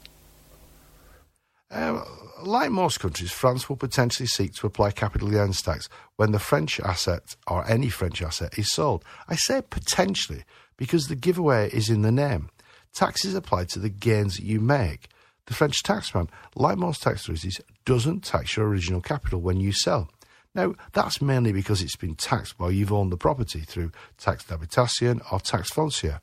Um, 1.69 2.03
like 2.43 2.71
most 2.71 2.99
countries, 2.99 3.31
France 3.31 3.69
will 3.69 3.75
potentially 3.75 4.27
seek 4.27 4.53
to 4.55 4.67
apply 4.67 4.91
capital 4.91 5.29
gains 5.29 5.61
tax 5.61 5.87
when 6.15 6.31
the 6.31 6.39
French 6.39 6.79
asset 6.79 7.35
or 7.47 7.67
any 7.69 7.89
French 7.89 8.21
asset 8.21 8.57
is 8.57 8.71
sold. 8.71 9.03
I 9.27 9.35
say 9.35 9.61
potentially 9.61 10.43
because 10.77 11.07
the 11.07 11.15
giveaway 11.15 11.69
is 11.71 11.89
in 11.89 12.01
the 12.01 12.11
name. 12.11 12.49
Tax 12.93 13.25
is 13.25 13.35
applied 13.35 13.69
to 13.69 13.79
the 13.79 13.89
gains 13.89 14.39
you 14.39 14.59
make. 14.59 15.07
The 15.45 15.53
French 15.53 15.83
taxman, 15.83 16.29
like 16.55 16.77
most 16.77 17.01
tax 17.01 17.21
authorities, 17.23 17.59
doesn't 17.85 18.23
tax 18.23 18.55
your 18.55 18.67
original 18.67 19.01
capital 19.01 19.41
when 19.41 19.59
you 19.59 19.71
sell. 19.71 20.09
Now, 20.55 20.75
that's 20.93 21.21
mainly 21.21 21.51
because 21.51 21.81
it's 21.81 21.95
been 21.95 22.15
taxed 22.15 22.59
while 22.59 22.71
you've 22.71 22.93
owned 22.93 23.11
the 23.11 23.17
property 23.17 23.61
through 23.61 23.91
taxe 24.17 24.45
d'habitation 24.45 25.21
or 25.31 25.39
taxe 25.39 25.71
foncière. 25.71 26.19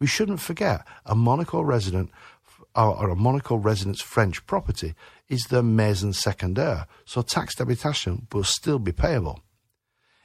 We 0.00 0.06
shouldn't 0.06 0.40
forget 0.40 0.86
a 1.06 1.14
Monaco 1.14 1.60
resident 1.60 2.10
or, 2.74 3.10
a 3.10 3.16
Monaco 3.16 3.56
resident's 3.56 4.02
French 4.02 4.44
property 4.46 4.94
is 5.28 5.44
the 5.44 5.62
maison 5.62 6.12
secondaire, 6.12 6.86
so 7.04 7.22
taxe 7.22 7.54
d'habitation 7.54 8.26
will 8.32 8.44
still 8.44 8.78
be 8.78 8.92
payable. 8.92 9.40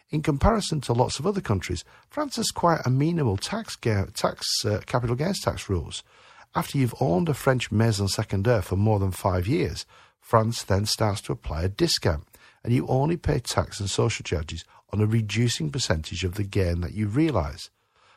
In 0.10 0.24
comparison 0.24 0.82
to 0.82 0.94
lots 0.94 1.20
of 1.20 1.28
other 1.28 1.42
countries, 1.42 1.84
France 2.10 2.38
has 2.38 2.50
quite 2.50 2.82
amenable 2.86 3.38
tax, 3.38 3.76
tax 3.76 4.48
uh, 4.66 4.80
capital 4.88 5.16
gains 5.16 5.40
tax 5.40 5.70
rules. 5.70 6.04
After 6.56 6.80
you've 6.80 6.96
owned 7.00 7.30
a 7.30 7.36
French 7.36 7.72
maison 7.72 8.08
secondaire 8.08 8.64
for 8.64 8.76
more 8.76 8.98
than 8.98 9.12
five 9.12 9.48
years, 9.48 9.86
France 10.20 10.64
then 10.64 10.88
starts 10.88 11.22
to 11.22 11.32
apply 11.32 11.62
a 11.64 11.70
discount, 11.70 12.26
and 12.64 12.74
you 12.74 12.88
only 12.88 13.18
pay 13.18 13.40
tax 13.40 13.80
and 13.80 13.90
social 13.90 14.24
charges 14.24 14.66
on 14.92 15.00
a 15.00 15.06
reducing 15.06 15.70
percentage 15.70 16.24
of 16.24 16.36
the 16.36 16.44
gain 16.44 16.82
that 16.82 16.94
you 16.94 17.08
realise. 17.08 17.70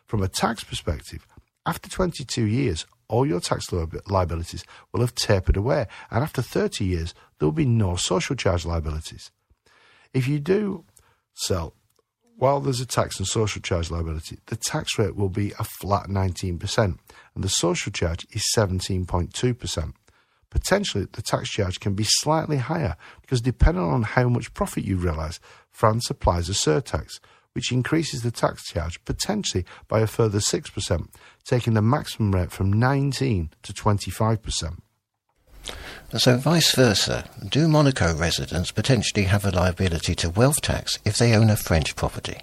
From 0.06 0.23
a 0.23 0.28
tax 0.28 0.64
perspective, 0.64 1.26
after 1.66 1.88
22 1.88 2.45
years, 2.45 2.87
all 3.09 3.26
your 3.26 3.40
tax 3.40 3.66
liabilities 4.07 4.64
will 4.90 5.00
have 5.00 5.14
tapered 5.14 5.57
away, 5.57 5.87
and 6.11 6.23
after 6.23 6.42
30 6.42 6.85
years, 6.85 7.14
there 7.38 7.47
will 7.47 7.52
be 7.52 7.66
no 7.66 7.97
social 7.97 8.35
charge 8.35 8.64
liabilities. 8.64 9.31
If 10.14 10.26
you 10.26 10.40
do 10.40 10.85
sell, 11.35 11.75
while 12.37 12.61
there's 12.61 12.81
a 12.81 12.87
tax 12.87 13.19
and 13.19 13.28
social 13.28 13.62
charge 13.62 13.90
liability, 13.90 14.38
the 14.47 14.57
tax 14.57 14.99
rate 14.99 15.14
will 15.14 15.28
be 15.28 15.52
a 15.59 15.64
flat 15.64 16.09
19%, 16.09 16.78
and 16.78 16.99
the 17.45 17.49
social 17.49 17.92
charge 17.92 18.26
is 18.33 18.42
17.2%. 18.57 19.92
Potentially, 20.50 21.07
the 21.12 21.23
tax 21.23 21.49
charge 21.49 21.81
can 21.81 21.95
be 21.95 22.04
slightly 22.04 22.59
higher 22.59 22.97
because, 23.23 23.40
depending 23.40 23.85
on 23.85 24.02
how 24.02 24.28
much 24.28 24.52
profit 24.52 24.85
you 24.85 24.97
realise, 24.97 25.40
France 25.71 26.11
applies 26.11 26.49
a 26.49 26.52
surtax, 26.52 27.21
which 27.52 27.73
increases 27.73 28.23
the 28.23 28.30
tax 28.30 28.64
charge 28.64 29.02
potentially 29.04 29.64
by 29.88 30.00
a 30.00 30.06
further 30.06 30.38
6%, 30.38 31.09
taking 31.44 31.75
the 31.75 31.82
maximum 31.82 32.35
rate 32.35 32.50
from 32.50 32.73
19 32.73 33.50
to 33.62 33.73
25%. 33.73 34.78
So, 36.16 36.37
vice 36.37 36.75
versa, 36.75 37.25
do 37.49 37.68
Monaco 37.68 38.14
residents 38.14 38.71
potentially 38.71 39.25
have 39.25 39.44
a 39.44 39.50
liability 39.50 40.14
to 40.16 40.30
wealth 40.30 40.61
tax 40.61 40.99
if 41.04 41.16
they 41.16 41.35
own 41.35 41.49
a 41.49 41.56
French 41.56 41.97
property? 41.97 42.38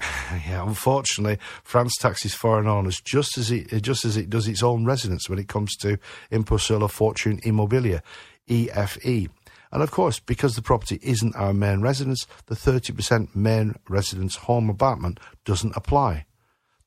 yeah, 0.48 0.66
unfortunately, 0.66 1.38
France 1.62 1.94
taxes 1.98 2.34
foreign 2.34 2.66
owners 2.66 3.00
just 3.00 3.38
as 3.38 3.50
it 3.50 3.72
uh, 3.72 3.78
just 3.78 4.04
as 4.04 4.16
it 4.16 4.30
does 4.30 4.48
its 4.48 4.62
own 4.62 4.84
residents 4.84 5.28
when 5.28 5.38
it 5.38 5.48
comes 5.48 5.76
to 5.76 5.98
Impôt 6.32 6.60
sur 6.60 6.78
la 6.78 6.86
Fortune 6.86 7.40
Immobilier, 7.40 8.00
IFI. 8.48 9.28
And 9.70 9.82
of 9.82 9.90
course, 9.90 10.18
because 10.18 10.56
the 10.56 10.62
property 10.62 10.98
isn't 11.02 11.36
our 11.36 11.52
main 11.52 11.80
residence, 11.80 12.26
the 12.46 12.54
30% 12.54 13.34
main 13.34 13.74
residence 13.88 14.36
home 14.36 14.70
abatement 14.70 15.20
doesn't 15.44 15.76
apply. 15.76 16.26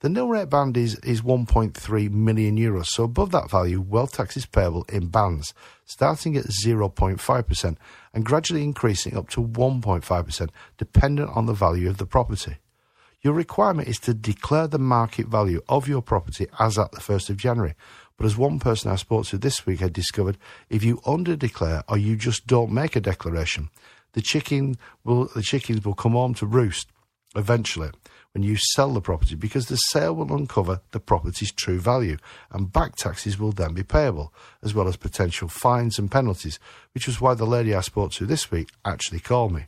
The 0.01 0.09
nil 0.09 0.27
rate 0.27 0.49
band 0.49 0.77
is, 0.77 0.95
is 0.99 1.21
1.3 1.21 2.09
million 2.09 2.57
euros, 2.57 2.87
so 2.87 3.03
above 3.03 3.31
that 3.31 3.51
value, 3.51 3.79
wealth 3.79 4.13
tax 4.13 4.35
is 4.35 4.47
payable 4.47 4.83
in 4.89 5.09
bands, 5.09 5.53
starting 5.85 6.35
at 6.35 6.45
0.5% 6.45 7.77
and 8.11 8.25
gradually 8.25 8.63
increasing 8.63 9.15
up 9.15 9.29
to 9.29 9.43
1.5%, 9.43 10.49
dependent 10.79 11.29
on 11.35 11.45
the 11.45 11.53
value 11.53 11.87
of 11.87 11.97
the 11.97 12.07
property. 12.07 12.57
Your 13.21 13.35
requirement 13.35 13.87
is 13.87 13.99
to 13.99 14.15
declare 14.15 14.67
the 14.67 14.79
market 14.79 15.27
value 15.27 15.61
of 15.69 15.87
your 15.87 16.01
property 16.01 16.47
as 16.57 16.79
at 16.79 16.91
the 16.91 16.99
1st 16.99 17.29
of 17.29 17.37
January. 17.37 17.75
But 18.17 18.25
as 18.25 18.37
one 18.37 18.59
person 18.59 18.91
I 18.91 18.95
spoke 18.95 19.25
to 19.27 19.37
this 19.37 19.65
week 19.65 19.79
had 19.79 19.93
discovered, 19.93 20.37
if 20.69 20.83
you 20.83 20.97
underdeclare 20.97 21.83
or 21.87 21.97
you 21.97 22.15
just 22.15 22.47
don't 22.47 22.71
make 22.71 22.95
a 22.95 23.01
declaration, 23.01 23.69
the 24.13 24.21
chicken 24.21 24.77
will 25.03 25.29
the 25.33 25.41
chickens 25.41 25.85
will 25.85 25.95
come 25.95 26.13
home 26.13 26.33
to 26.35 26.45
roost 26.45 26.87
eventually 27.35 27.91
when 28.33 28.43
you 28.43 28.55
sell 28.57 28.93
the 28.93 29.01
property 29.01 29.35
because 29.35 29.67
the 29.67 29.75
sale 29.75 30.15
will 30.15 30.33
uncover 30.33 30.81
the 30.91 30.99
property's 30.99 31.51
true 31.51 31.79
value 31.79 32.17
and 32.51 32.71
back 32.71 32.95
taxes 32.95 33.37
will 33.37 33.51
then 33.51 33.73
be 33.73 33.83
payable, 33.83 34.33
as 34.63 34.73
well 34.73 34.87
as 34.87 34.95
potential 34.95 35.47
fines 35.47 35.99
and 35.99 36.11
penalties, 36.11 36.59
which 36.93 37.07
was 37.07 37.19
why 37.19 37.33
the 37.33 37.45
lady 37.45 37.75
I 37.75 37.81
spoke 37.81 38.11
to 38.13 38.25
this 38.25 38.49
week 38.49 38.69
actually 38.85 39.19
called 39.19 39.51
me. 39.53 39.65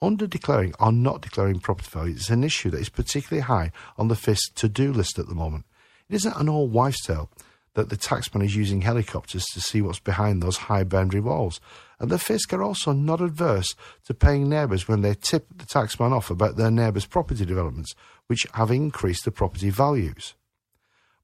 Under 0.00 0.26
declaring 0.26 0.74
or 0.80 0.92
not 0.92 1.22
declaring 1.22 1.60
property 1.60 1.88
value 1.90 2.14
is 2.14 2.30
an 2.30 2.44
issue 2.44 2.70
that 2.70 2.80
is 2.80 2.88
particularly 2.88 3.42
high 3.42 3.72
on 3.96 4.08
the 4.08 4.14
FISC 4.14 4.54
to 4.56 4.68
do 4.68 4.92
list 4.92 5.18
at 5.18 5.28
the 5.28 5.34
moment. 5.34 5.64
It 6.08 6.16
isn't 6.16 6.36
an 6.36 6.48
old 6.48 6.72
wives' 6.72 7.02
tale 7.02 7.30
that 7.78 7.90
the 7.90 7.96
taxman 7.96 8.44
is 8.44 8.56
using 8.56 8.80
helicopters 8.80 9.44
to 9.44 9.60
see 9.60 9.80
what's 9.80 10.00
behind 10.00 10.42
those 10.42 10.56
high 10.56 10.82
boundary 10.82 11.20
walls. 11.20 11.60
And 12.00 12.10
the 12.10 12.16
FISC 12.16 12.52
are 12.52 12.62
also 12.64 12.90
not 12.90 13.20
adverse 13.20 13.76
to 14.06 14.14
paying 14.14 14.48
neighbours 14.48 14.88
when 14.88 15.02
they 15.02 15.14
tip 15.14 15.46
the 15.56 15.64
taxman 15.64 16.10
off 16.10 16.28
about 16.28 16.56
their 16.56 16.72
neighbours' 16.72 17.06
property 17.06 17.44
developments, 17.44 17.94
which 18.26 18.48
have 18.54 18.72
increased 18.72 19.24
the 19.24 19.30
property 19.30 19.70
values. 19.70 20.34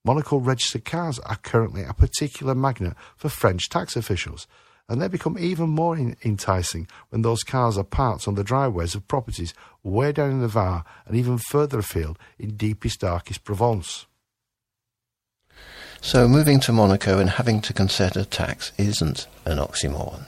Monaco 0.04 0.36
registered 0.36 0.84
cars 0.84 1.18
are 1.18 1.38
currently 1.38 1.82
a 1.82 1.92
particular 1.92 2.54
magnet 2.54 2.94
for 3.16 3.28
French 3.28 3.68
tax 3.68 3.96
officials, 3.96 4.46
and 4.88 5.02
they 5.02 5.08
become 5.08 5.36
even 5.36 5.70
more 5.70 5.96
in- 5.96 6.16
enticing 6.24 6.86
when 7.08 7.22
those 7.22 7.42
cars 7.42 7.76
are 7.76 7.82
parked 7.82 8.28
on 8.28 8.36
the 8.36 8.44
driveways 8.44 8.94
of 8.94 9.08
properties 9.08 9.54
way 9.82 10.12
down 10.12 10.30
in 10.30 10.40
the 10.40 10.46
Var 10.46 10.84
and 11.04 11.16
even 11.16 11.36
further 11.36 11.80
afield 11.80 12.16
in 12.38 12.56
deepest, 12.56 13.00
darkest 13.00 13.42
Provence. 13.42 14.06
So, 16.04 16.28
moving 16.28 16.60
to 16.60 16.72
Monaco 16.72 17.18
and 17.18 17.30
having 17.30 17.62
to 17.62 17.72
consider 17.72 18.24
tax 18.24 18.72
isn't 18.76 19.26
an 19.46 19.56
oxymoron. 19.56 20.26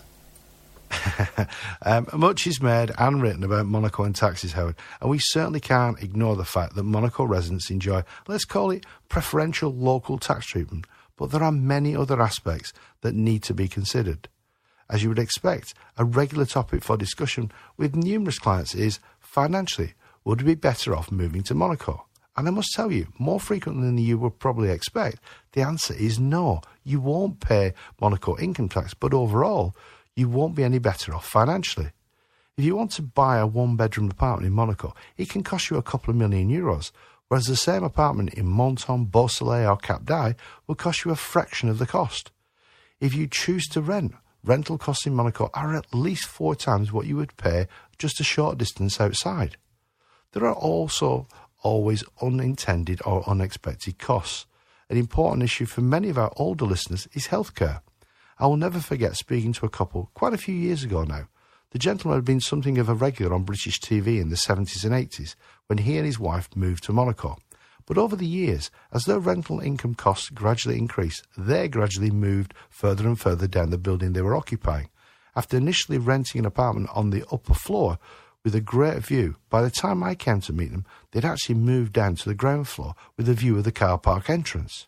um, 1.82 2.08
much 2.14 2.46
is 2.46 2.62
made 2.62 2.92
and 2.96 3.20
written 3.20 3.44
about 3.44 3.66
Monaco 3.66 4.04
and 4.04 4.16
taxes, 4.16 4.54
Howard, 4.54 4.76
and 5.02 5.10
we 5.10 5.18
certainly 5.18 5.60
can't 5.60 6.02
ignore 6.02 6.34
the 6.34 6.46
fact 6.46 6.76
that 6.76 6.84
Monaco 6.84 7.24
residents 7.24 7.70
enjoy, 7.70 8.04
let's 8.26 8.46
call 8.46 8.70
it, 8.70 8.86
preferential 9.10 9.70
local 9.70 10.16
tax 10.16 10.46
treatment. 10.46 10.86
But 11.18 11.30
there 11.30 11.42
are 11.42 11.52
many 11.52 11.94
other 11.94 12.22
aspects 12.22 12.72
that 13.02 13.14
need 13.14 13.42
to 13.42 13.52
be 13.52 13.68
considered. 13.68 14.30
As 14.88 15.02
you 15.02 15.10
would 15.10 15.18
expect, 15.18 15.74
a 15.98 16.06
regular 16.06 16.46
topic 16.46 16.84
for 16.84 16.96
discussion 16.96 17.52
with 17.76 17.94
numerous 17.94 18.38
clients 18.38 18.74
is 18.74 18.98
financially, 19.20 19.92
would 20.24 20.40
we 20.40 20.54
be 20.54 20.58
better 20.58 20.96
off 20.96 21.12
moving 21.12 21.42
to 21.42 21.54
Monaco? 21.54 22.05
And 22.36 22.46
I 22.46 22.50
must 22.50 22.72
tell 22.74 22.92
you, 22.92 23.06
more 23.18 23.40
frequently 23.40 23.86
than 23.86 23.96
you 23.96 24.18
would 24.18 24.38
probably 24.38 24.70
expect, 24.70 25.20
the 25.52 25.62
answer 25.62 25.94
is 25.94 26.18
no. 26.18 26.60
You 26.84 27.00
won't 27.00 27.40
pay 27.40 27.72
Monaco 28.00 28.36
income 28.36 28.68
tax, 28.68 28.92
but 28.92 29.14
overall, 29.14 29.74
you 30.14 30.28
won't 30.28 30.54
be 30.54 30.64
any 30.64 30.78
better 30.78 31.14
off 31.14 31.26
financially. 31.26 31.92
If 32.58 32.64
you 32.64 32.76
want 32.76 32.92
to 32.92 33.02
buy 33.02 33.38
a 33.38 33.46
one 33.46 33.76
bedroom 33.76 34.10
apartment 34.10 34.46
in 34.46 34.52
Monaco, 34.52 34.94
it 35.16 35.30
can 35.30 35.42
cost 35.42 35.70
you 35.70 35.76
a 35.76 35.82
couple 35.82 36.10
of 36.10 36.16
million 36.16 36.50
euros, 36.50 36.90
whereas 37.28 37.46
the 37.46 37.56
same 37.56 37.84
apartment 37.84 38.34
in 38.34 38.54
Menton, 38.54 39.06
Beausoleil, 39.06 39.70
or 39.70 39.76
Cap 39.76 40.04
d'Ail 40.04 40.34
will 40.66 40.74
cost 40.74 41.04
you 41.04 41.10
a 41.10 41.16
fraction 41.16 41.68
of 41.68 41.78
the 41.78 41.86
cost. 41.86 42.32
If 43.00 43.14
you 43.14 43.26
choose 43.26 43.66
to 43.68 43.82
rent, 43.82 44.14
rental 44.42 44.78
costs 44.78 45.06
in 45.06 45.14
Monaco 45.14 45.50
are 45.52 45.74
at 45.74 45.94
least 45.94 46.26
four 46.26 46.54
times 46.54 46.92
what 46.92 47.06
you 47.06 47.16
would 47.16 47.36
pay 47.36 47.66
just 47.98 48.20
a 48.20 48.24
short 48.24 48.56
distance 48.56 49.00
outside. 49.00 49.56
There 50.32 50.46
are 50.46 50.54
also 50.54 51.26
always 51.66 52.04
unintended 52.22 53.00
or 53.04 53.28
unexpected 53.28 53.98
costs. 53.98 54.46
An 54.88 54.96
important 54.96 55.42
issue 55.42 55.66
for 55.66 55.80
many 55.80 56.08
of 56.08 56.16
our 56.16 56.32
older 56.36 56.64
listeners 56.64 57.08
is 57.12 57.26
healthcare. 57.26 57.80
I 58.38 58.46
will 58.46 58.56
never 58.56 58.78
forget 58.78 59.16
speaking 59.16 59.52
to 59.54 59.66
a 59.66 59.70
couple 59.70 60.12
quite 60.14 60.32
a 60.32 60.38
few 60.38 60.54
years 60.54 60.84
ago 60.84 61.02
now. 61.02 61.26
The 61.72 61.80
gentleman 61.80 62.18
had 62.18 62.24
been 62.24 62.40
something 62.40 62.78
of 62.78 62.88
a 62.88 62.94
regular 62.94 63.34
on 63.34 63.42
British 63.42 63.80
TV 63.80 64.20
in 64.20 64.28
the 64.28 64.36
70s 64.36 64.84
and 64.84 64.94
80s 64.94 65.34
when 65.66 65.78
he 65.78 65.96
and 65.96 66.06
his 66.06 66.20
wife 66.20 66.48
moved 66.54 66.84
to 66.84 66.92
Monaco. 66.92 67.36
But 67.84 67.98
over 67.98 68.14
the 68.14 68.26
years, 68.26 68.70
as 68.92 69.04
their 69.04 69.18
rental 69.18 69.58
income 69.58 69.96
costs 69.96 70.30
gradually 70.30 70.78
increased, 70.78 71.26
they 71.36 71.66
gradually 71.66 72.12
moved 72.12 72.54
further 72.70 73.08
and 73.08 73.18
further 73.18 73.48
down 73.48 73.70
the 73.70 73.78
building 73.78 74.12
they 74.12 74.22
were 74.22 74.36
occupying. 74.36 74.88
After 75.34 75.56
initially 75.56 75.98
renting 75.98 76.38
an 76.38 76.46
apartment 76.46 76.90
on 76.94 77.10
the 77.10 77.24
upper 77.32 77.54
floor 77.54 77.98
with 78.46 78.54
a 78.54 78.60
great 78.60 78.98
view, 78.98 79.34
by 79.50 79.60
the 79.60 79.72
time 79.72 80.04
I 80.04 80.14
came 80.14 80.40
to 80.42 80.52
meet 80.52 80.70
them, 80.70 80.84
they'd 81.10 81.24
actually 81.24 81.56
moved 81.56 81.92
down 81.92 82.14
to 82.14 82.28
the 82.28 82.34
ground 82.34 82.68
floor 82.68 82.94
with 83.16 83.28
a 83.28 83.34
view 83.34 83.58
of 83.58 83.64
the 83.64 83.72
car 83.72 83.98
park 83.98 84.30
entrance. 84.30 84.86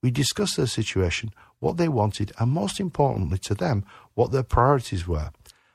We 0.00 0.12
discussed 0.12 0.56
their 0.56 0.68
situation, 0.68 1.32
what 1.58 1.76
they 1.76 1.88
wanted, 1.88 2.30
and 2.38 2.52
most 2.52 2.78
importantly 2.78 3.38
to 3.38 3.54
them, 3.56 3.84
what 4.14 4.30
their 4.30 4.44
priorities 4.44 5.08
were. 5.08 5.30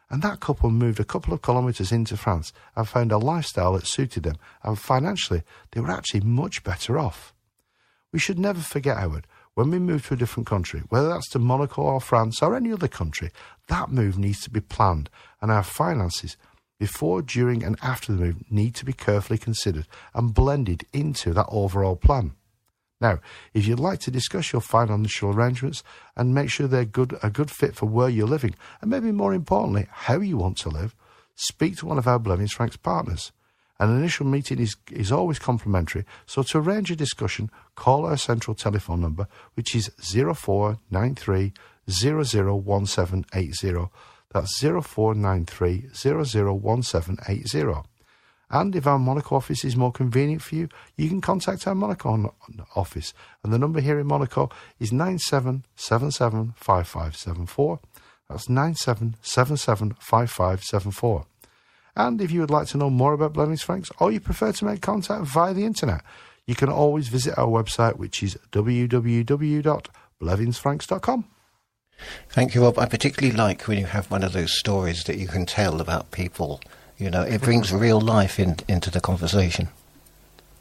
And 0.10 0.22
that 0.22 0.40
couple 0.40 0.70
moved 0.70 1.02
a 1.02 1.04
couple 1.04 1.34
of 1.34 1.42
kilometres 1.42 1.92
into 1.92 2.16
France 2.16 2.54
and 2.74 2.88
found 2.88 3.12
a 3.12 3.18
lifestyle 3.18 3.74
that 3.74 3.86
suited 3.86 4.24
them, 4.24 4.38
and 4.64 4.80
financially, 4.80 5.44
they 5.72 5.82
were 5.82 5.92
actually 5.92 6.22
much 6.22 6.64
better 6.64 6.98
off. 6.98 7.34
We 8.14 8.20
should 8.20 8.40
never 8.40 8.62
forget, 8.62 8.96
Howard, 8.96 9.28
when 9.56 9.72
we 9.72 9.80
move 9.80 10.08
to 10.08 10.14
a 10.14 10.18
different 10.18 10.48
country, 10.48 10.84
whether 10.88 11.10
that's 11.10 11.28
to 11.32 11.40
Monaco 11.40 11.82
or 11.82 12.00
France 12.00 12.42
or 12.42 12.56
any 12.56 12.72
other 12.72 12.88
country, 12.88 13.30
that 13.68 13.92
move 13.92 14.18
needs 14.18 14.40
to 14.44 14.50
be 14.50 14.62
planned, 14.62 15.10
and 15.42 15.52
our 15.52 15.64
finances, 15.64 16.38
before, 16.80 17.22
during, 17.22 17.64
and 17.64 17.78
after 17.82 18.12
the 18.12 18.18
move, 18.18 18.44
need 18.50 18.74
to 18.76 18.86
be 18.86 18.94
carefully 18.94 19.38
considered 19.38 19.86
and 20.16 20.34
blended 20.34 20.86
into 20.94 21.34
that 21.34 21.48
overall 21.50 21.96
plan. 21.96 22.34
Now, 23.02 23.20
if 23.54 23.68
you'd 23.68 23.80
like 23.80 24.00
to 24.02 24.12
discuss 24.12 24.52
your 24.52 24.62
financial 24.62 25.30
arrangements 25.30 25.84
and 26.18 26.34
make 26.34 26.50
sure 26.50 26.68
they're 26.68 26.86
good, 26.86 27.18
a 27.24 27.30
good 27.30 27.52
fit 27.52 27.76
for 27.76 27.86
where 27.86 28.10
you're 28.10 28.28
living, 28.28 28.56
and 28.82 28.90
maybe 28.90 29.12
more 29.12 29.34
importantly, 29.34 29.88
how 29.90 30.20
you 30.20 30.38
want 30.38 30.58
to 30.60 30.70
live, 30.70 30.96
speak 31.36 31.78
to 31.78 31.86
one 31.86 31.98
of 31.98 32.08
our 32.08 32.20
Blevins 32.20 32.54
Franks 32.54 32.78
partners. 32.78 33.32
An 33.80 33.98
initial 33.98 34.26
meeting 34.26 34.60
is, 34.60 34.76
is 34.92 35.12
always 35.12 35.40
complimentary, 35.40 36.04
so 36.26 36.44
to 36.44 36.58
arrange 36.58 36.92
a 36.92 36.98
discussion, 36.98 37.50
call 37.76 38.06
our 38.06 38.18
central 38.18 38.54
telephone 38.54 39.00
number, 39.00 39.28
which 39.54 39.74
is 39.74 39.90
0493 40.02 41.54
001780. 41.88 43.90
That's 44.32 44.60
0493 44.60 45.90
001780. 45.94 47.90
And 48.52 48.76
if 48.76 48.88
our 48.88 48.98
Monaco 48.98 49.36
office 49.36 49.64
is 49.64 49.76
more 49.76 49.92
convenient 49.92 50.42
for 50.42 50.56
you, 50.56 50.70
you 50.98 51.08
can 51.08 51.22
contact 51.22 51.68
our 51.68 51.76
Monaco 51.76 52.34
office. 52.76 53.14
And 53.44 53.54
the 53.54 53.60
number 53.60 53.80
here 53.80 54.00
in 54.00 54.08
Monaco 54.08 54.50
is 54.80 54.90
97775574. 54.92 57.80
That's 58.28 58.48
97775574. 58.48 61.26
And 61.96 62.20
if 62.22 62.32
you 62.32 62.42
would 62.42 62.50
like 62.50 62.66
to 62.70 62.78
know 62.78 62.90
more 62.90 63.14
about 63.14 63.34
Blevins 63.34 63.62
Franks 63.62 63.92
or 64.00 64.12
you 64.12 64.20
prefer 64.20 64.52
to 64.52 64.66
make 64.66 64.82
contact 64.82 65.26
via 65.26 65.54
the 65.54 65.66
internet, 65.66 66.02
you 66.46 66.56
can 66.56 66.70
always 66.70 67.10
visit 67.10 67.38
our 67.38 67.48
website, 67.48 67.98
which 67.98 68.24
is 68.24 68.36
www.blevinsfranks.com. 68.52 71.26
Thank 72.30 72.56
you, 72.56 72.64
Rob. 72.64 72.80
I 72.80 72.86
particularly 72.86 73.36
like 73.36 73.64
when 73.64 73.78
you 73.78 73.86
have 73.86 74.10
one 74.10 74.24
of 74.24 74.34
those 74.34 74.58
stories 74.58 75.04
that 75.06 75.18
you 75.18 75.28
can 75.28 75.46
tell 75.46 75.82
about 75.82 76.12
people 76.12 76.62
you 77.00 77.10
know, 77.10 77.22
it 77.22 77.42
brings 77.42 77.74
real 77.74 78.02
life 78.02 78.40
in, 78.40 78.58
into 78.68 78.92
the 78.92 79.00
conversation. 79.00 79.70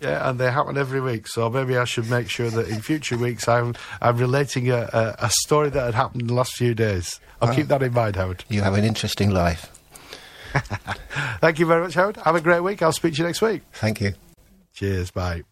Yeah, 0.01 0.31
and 0.31 0.39
they 0.39 0.53
happen 0.53 0.79
every 0.79 1.01
week. 1.01 1.27
So 1.27 1.51
maybe 1.51 1.77
I 1.77 1.83
should 1.83 2.09
make 2.09 2.31
sure 2.31 2.49
that 2.49 2.69
in 2.69 2.81
future 2.81 3.19
weeks 3.19 3.49
I'm 3.49 3.75
I'm 4.01 4.17
relating 4.17 4.71
a, 4.71 4.89
a, 4.93 5.17
a 5.27 5.31
story 5.31 5.71
that 5.71 5.85
had 5.85 5.95
happened 5.95 6.23
in 6.23 6.29
the 6.29 6.35
last 6.35 6.55
few 6.55 6.73
days. 6.73 7.19
I'll 7.43 7.53
keep 7.53 7.67
that 7.67 7.83
in 7.83 7.93
mind, 7.93 8.15
Howard. 8.15 8.45
You 8.49 8.63
have 8.63 8.75
an 8.75 8.85
interesting 8.85 9.31
life. 9.31 9.73
Thank 11.41 11.59
you 11.59 11.67
very 11.67 11.83
much, 11.83 11.95
Howard. 11.95 12.17
Have 12.19 12.37
a 12.37 12.41
great 12.41 12.61
week. 12.61 12.81
I'll 12.81 12.93
speak 12.93 13.15
to 13.15 13.19
you 13.19 13.25
next 13.25 13.43
week. 13.43 13.63
Thank 13.73 14.01
you. 14.01 14.15
Cheers. 14.73 15.11
Bye. 15.11 15.43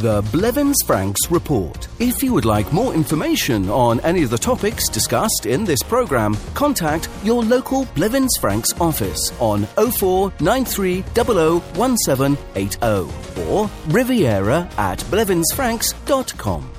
The 0.00 0.22
Blevins 0.32 0.76
Franks 0.86 1.30
Report. 1.30 1.86
If 2.00 2.22
you 2.22 2.32
would 2.34 2.44
like 2.44 2.72
more 2.72 2.94
information 2.94 3.70
on 3.70 4.00
any 4.00 4.22
of 4.22 4.30
the 4.30 4.38
topics 4.38 4.88
discussed 4.88 5.46
in 5.46 5.64
this 5.64 5.82
programme, 5.82 6.36
contact 6.54 7.08
your 7.22 7.44
local 7.44 7.86
Blevins 7.94 8.36
Franks 8.40 8.72
office 8.80 9.32
on 9.40 9.64
0493 9.76 11.02
1780 11.02 13.48
or 13.48 13.70
riviera 13.88 14.68
at 14.76 14.98
blevinsfranks.com. 14.98 16.70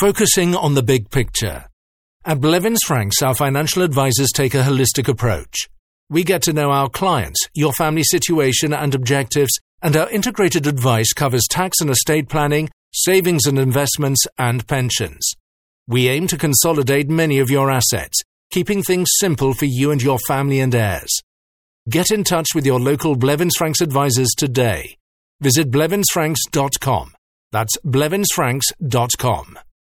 Focusing 0.00 0.56
on 0.56 0.74
the 0.74 0.82
big 0.82 1.10
picture. 1.10 1.66
At 2.24 2.40
Blevins 2.40 2.80
Franks, 2.86 3.20
our 3.20 3.34
financial 3.34 3.82
advisors 3.82 4.30
take 4.32 4.54
a 4.54 4.62
holistic 4.62 5.08
approach. 5.08 5.68
We 6.08 6.24
get 6.24 6.42
to 6.42 6.52
know 6.52 6.70
our 6.70 6.88
clients, 6.88 7.40
your 7.54 7.72
family 7.72 8.02
situation 8.02 8.72
and 8.72 8.94
objectives, 8.94 9.52
and 9.82 9.96
our 9.96 10.08
integrated 10.10 10.66
advice 10.66 11.12
covers 11.12 11.46
tax 11.50 11.80
and 11.80 11.90
estate 11.90 12.28
planning, 12.28 12.70
savings 12.92 13.46
and 13.46 13.58
investments, 13.58 14.24
and 14.38 14.66
pensions. 14.66 15.34
We 15.88 16.08
aim 16.08 16.26
to 16.28 16.38
consolidate 16.38 17.08
many 17.08 17.38
of 17.38 17.50
your 17.50 17.70
assets, 17.70 18.22
keeping 18.50 18.82
things 18.82 19.08
simple 19.18 19.54
for 19.54 19.66
you 19.66 19.90
and 19.90 20.02
your 20.02 20.18
family 20.26 20.60
and 20.60 20.74
heirs. 20.74 21.20
Get 21.88 22.10
in 22.12 22.22
touch 22.22 22.48
with 22.54 22.64
your 22.64 22.78
local 22.78 23.16
Blevins 23.16 23.56
Franks 23.56 23.80
advisors 23.80 24.30
today. 24.36 24.96
Visit 25.40 25.70
blevinsfranks.com. 25.70 27.14
That's 27.50 27.76
blevinsfranks.com. 27.84 29.58